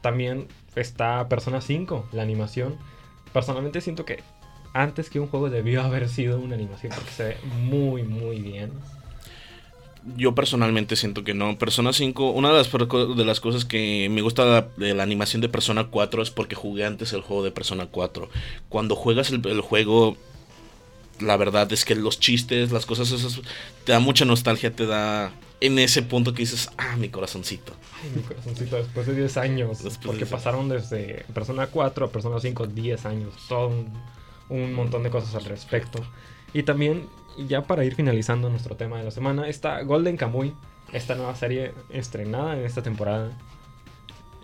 También 0.00 0.48
está 0.74 1.28
Persona 1.28 1.60
5, 1.60 2.08
la 2.12 2.22
animación. 2.22 2.78
Personalmente 3.32 3.82
siento 3.82 4.06
que 4.06 4.22
antes 4.74 5.08
que 5.08 5.20
un 5.20 5.28
juego 5.28 5.50
debió 5.50 5.82
haber 5.82 6.08
sido 6.08 6.40
una 6.40 6.56
animación 6.56 6.92
porque 6.94 7.10
se 7.10 7.24
ve 7.24 7.36
muy, 7.62 8.02
muy 8.02 8.40
bien. 8.40 8.72
Yo 10.16 10.34
personalmente 10.34 10.96
siento 10.96 11.24
que 11.24 11.34
no. 11.34 11.56
Persona 11.58 11.92
5, 11.92 12.30
una 12.30 12.50
de 12.50 12.56
las, 12.56 12.70
de 12.70 13.24
las 13.24 13.40
cosas 13.40 13.64
que 13.64 14.08
me 14.10 14.22
gusta 14.22 14.44
de 14.44 14.50
la, 14.50 14.68
de 14.76 14.94
la 14.94 15.02
animación 15.02 15.40
de 15.40 15.48
Persona 15.48 15.88
4 15.90 16.22
es 16.22 16.30
porque 16.30 16.54
jugué 16.54 16.84
antes 16.84 17.12
el 17.12 17.22
juego 17.22 17.42
de 17.42 17.50
Persona 17.50 17.86
4. 17.86 18.28
Cuando 18.68 18.96
juegas 18.96 19.30
el, 19.30 19.46
el 19.46 19.60
juego, 19.60 20.16
la 21.20 21.36
verdad 21.36 21.72
es 21.72 21.84
que 21.84 21.94
los 21.94 22.20
chistes, 22.20 22.72
las 22.72 22.86
cosas 22.86 23.10
esas, 23.10 23.40
te 23.84 23.92
da 23.92 24.00
mucha 24.00 24.24
nostalgia, 24.24 24.74
te 24.74 24.86
da 24.86 25.32
en 25.60 25.78
ese 25.78 26.02
punto 26.02 26.34
que 26.34 26.42
dices, 26.42 26.68
ah, 26.76 26.96
mi 26.96 27.08
corazoncito. 27.08 27.72
Ay, 28.02 28.10
mi 28.16 28.22
corazoncito, 28.22 28.76
después 28.76 29.06
de 29.06 29.14
10 29.14 29.36
años. 29.38 29.82
Después 29.82 29.98
porque 30.04 30.24
10 30.24 30.30
pasaron 30.30 30.68
desde 30.68 31.24
Persona 31.32 31.68
4 31.68 32.06
a 32.06 32.10
Persona 32.10 32.40
5, 32.40 32.66
10 32.66 33.06
años. 33.06 33.32
Todo 33.48 33.68
un, 33.68 33.92
un 34.50 34.74
montón 34.74 35.02
de 35.02 35.10
cosas 35.10 35.34
al 35.34 35.44
respecto. 35.44 36.04
Y 36.52 36.64
también, 36.64 37.06
ya 37.36 37.62
para 37.62 37.84
ir 37.84 37.94
finalizando 37.94 38.48
nuestro 38.50 38.76
tema 38.76 38.98
de 38.98 39.04
la 39.04 39.10
semana, 39.10 39.48
está 39.48 39.82
Golden 39.82 40.16
Kamuy, 40.16 40.54
esta 40.92 41.14
nueva 41.14 41.34
serie 41.34 41.72
estrenada 41.90 42.56
en 42.56 42.64
esta 42.64 42.82
temporada. 42.82 43.30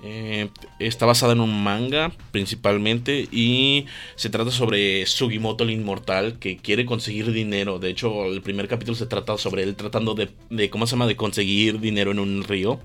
Eh, 0.03 0.48
está 0.79 1.05
basada 1.05 1.35
en 1.35 1.40
un 1.40 1.62
manga 1.62 2.11
principalmente 2.31 3.29
y 3.31 3.85
se 4.16 4.31
trata 4.31 4.50
sobre 4.50 5.05
Sugimoto 5.05 5.64
el 5.64 5.70
Inmortal 5.70 6.38
que 6.38 6.57
quiere 6.57 6.87
conseguir 6.87 7.31
dinero. 7.33 7.79
De 7.79 7.90
hecho, 7.90 8.24
el 8.24 8.40
primer 8.40 8.66
capítulo 8.66 8.96
se 8.96 9.07
trata 9.07 9.37
sobre 9.37 9.62
él 9.62 9.76
tratando 9.76 10.14
de, 10.14 10.31
de 10.48 10.70
¿cómo 10.70 10.87
se 10.87 10.92
llama? 10.92 11.07
De 11.07 11.16
conseguir 11.16 11.81
dinero 11.81 12.12
en 12.12 12.18
un 12.18 12.44
río. 12.44 12.81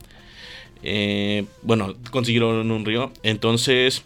Eh, 0.84 1.46
bueno, 1.62 1.96
conseguirlo 2.12 2.62
en 2.62 2.72
un 2.72 2.86
río. 2.86 3.12
Entonces, 3.24 4.04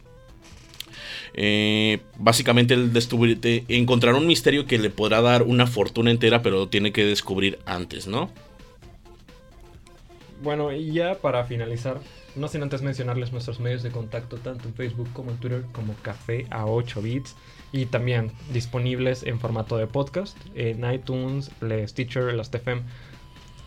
eh, 1.42 2.02
básicamente 2.18 2.74
él 2.74 2.92
descubrir- 2.92 3.40
de- 3.40 3.64
encontrar 3.70 4.14
un 4.14 4.28
misterio 4.28 4.66
que 4.66 4.78
le 4.78 4.90
podrá 4.90 5.22
dar 5.22 5.44
una 5.44 5.66
fortuna 5.68 6.12
entera, 6.12 6.42
pero 6.42 6.58
lo 6.58 6.68
tiene 6.68 6.92
que 6.92 7.06
descubrir 7.06 7.60
antes, 7.66 8.08
¿no? 8.08 8.30
Bueno, 10.44 10.72
y 10.74 10.92
ya 10.92 11.16
para 11.16 11.46
finalizar, 11.46 12.00
no 12.36 12.48
sin 12.50 12.62
antes 12.64 12.82
mencionarles 12.82 13.32
nuestros 13.32 13.60
medios 13.60 13.84
de 13.84 13.90
contacto, 13.92 14.38
tanto 14.38 14.68
en 14.68 14.74
Facebook 14.74 15.10
como 15.14 15.32
en 15.32 15.38
Twitter, 15.38 15.64
como 15.72 15.94
Café 16.02 16.46
a 16.50 16.66
8 16.66 17.02
bits. 17.02 17.36
Y 17.72 17.86
también 17.86 18.32
disponibles 18.52 19.24
en 19.24 19.40
formato 19.40 19.78
de 19.78 19.86
podcast 19.88 20.36
en 20.56 20.92
iTunes, 20.92 21.52
Stitcher, 21.88 22.34
las 22.34 22.52
TFM. 22.52 22.82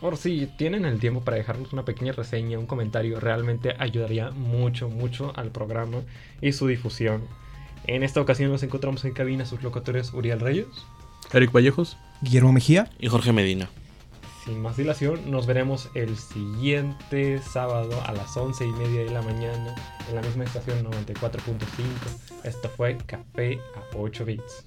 Por 0.00 0.16
si 0.16 0.48
tienen 0.58 0.84
el 0.84 0.98
tiempo 0.98 1.20
para 1.22 1.36
dejarnos 1.36 1.72
una 1.72 1.84
pequeña 1.84 2.12
reseña, 2.12 2.58
un 2.58 2.66
comentario, 2.66 3.20
realmente 3.20 3.76
ayudaría 3.78 4.30
mucho, 4.32 4.88
mucho 4.88 5.32
al 5.36 5.52
programa 5.52 5.98
y 6.40 6.52
su 6.52 6.66
difusión. 6.66 7.22
En 7.86 8.02
esta 8.02 8.20
ocasión 8.20 8.50
nos 8.50 8.62
encontramos 8.62 9.04
en 9.04 9.12
cabina 9.12 9.44
sus 9.44 9.62
locutores 9.62 10.12
Uriel 10.12 10.40
Reyes, 10.40 10.66
Eric 11.32 11.50
Vallejos, 11.50 11.96
Guillermo 12.20 12.52
Mejía 12.52 12.90
y 12.98 13.08
Jorge 13.08 13.32
Medina. 13.32 13.68
Sin 14.44 14.60
más 14.60 14.76
dilación, 14.76 15.30
nos 15.30 15.46
veremos 15.46 15.88
el 15.94 16.16
siguiente 16.16 17.40
sábado 17.40 18.02
a 18.04 18.12
las 18.12 18.36
11 18.36 18.66
y 18.66 18.72
media 18.72 19.04
de 19.04 19.10
la 19.10 19.22
mañana 19.22 19.74
en 20.08 20.14
la 20.14 20.22
misma 20.22 20.44
estación 20.44 20.84
94.5. 20.84 22.42
Esto 22.44 22.68
fue 22.68 22.98
Café 23.06 23.60
a 23.76 23.96
8 23.96 24.24
bits. 24.24 24.66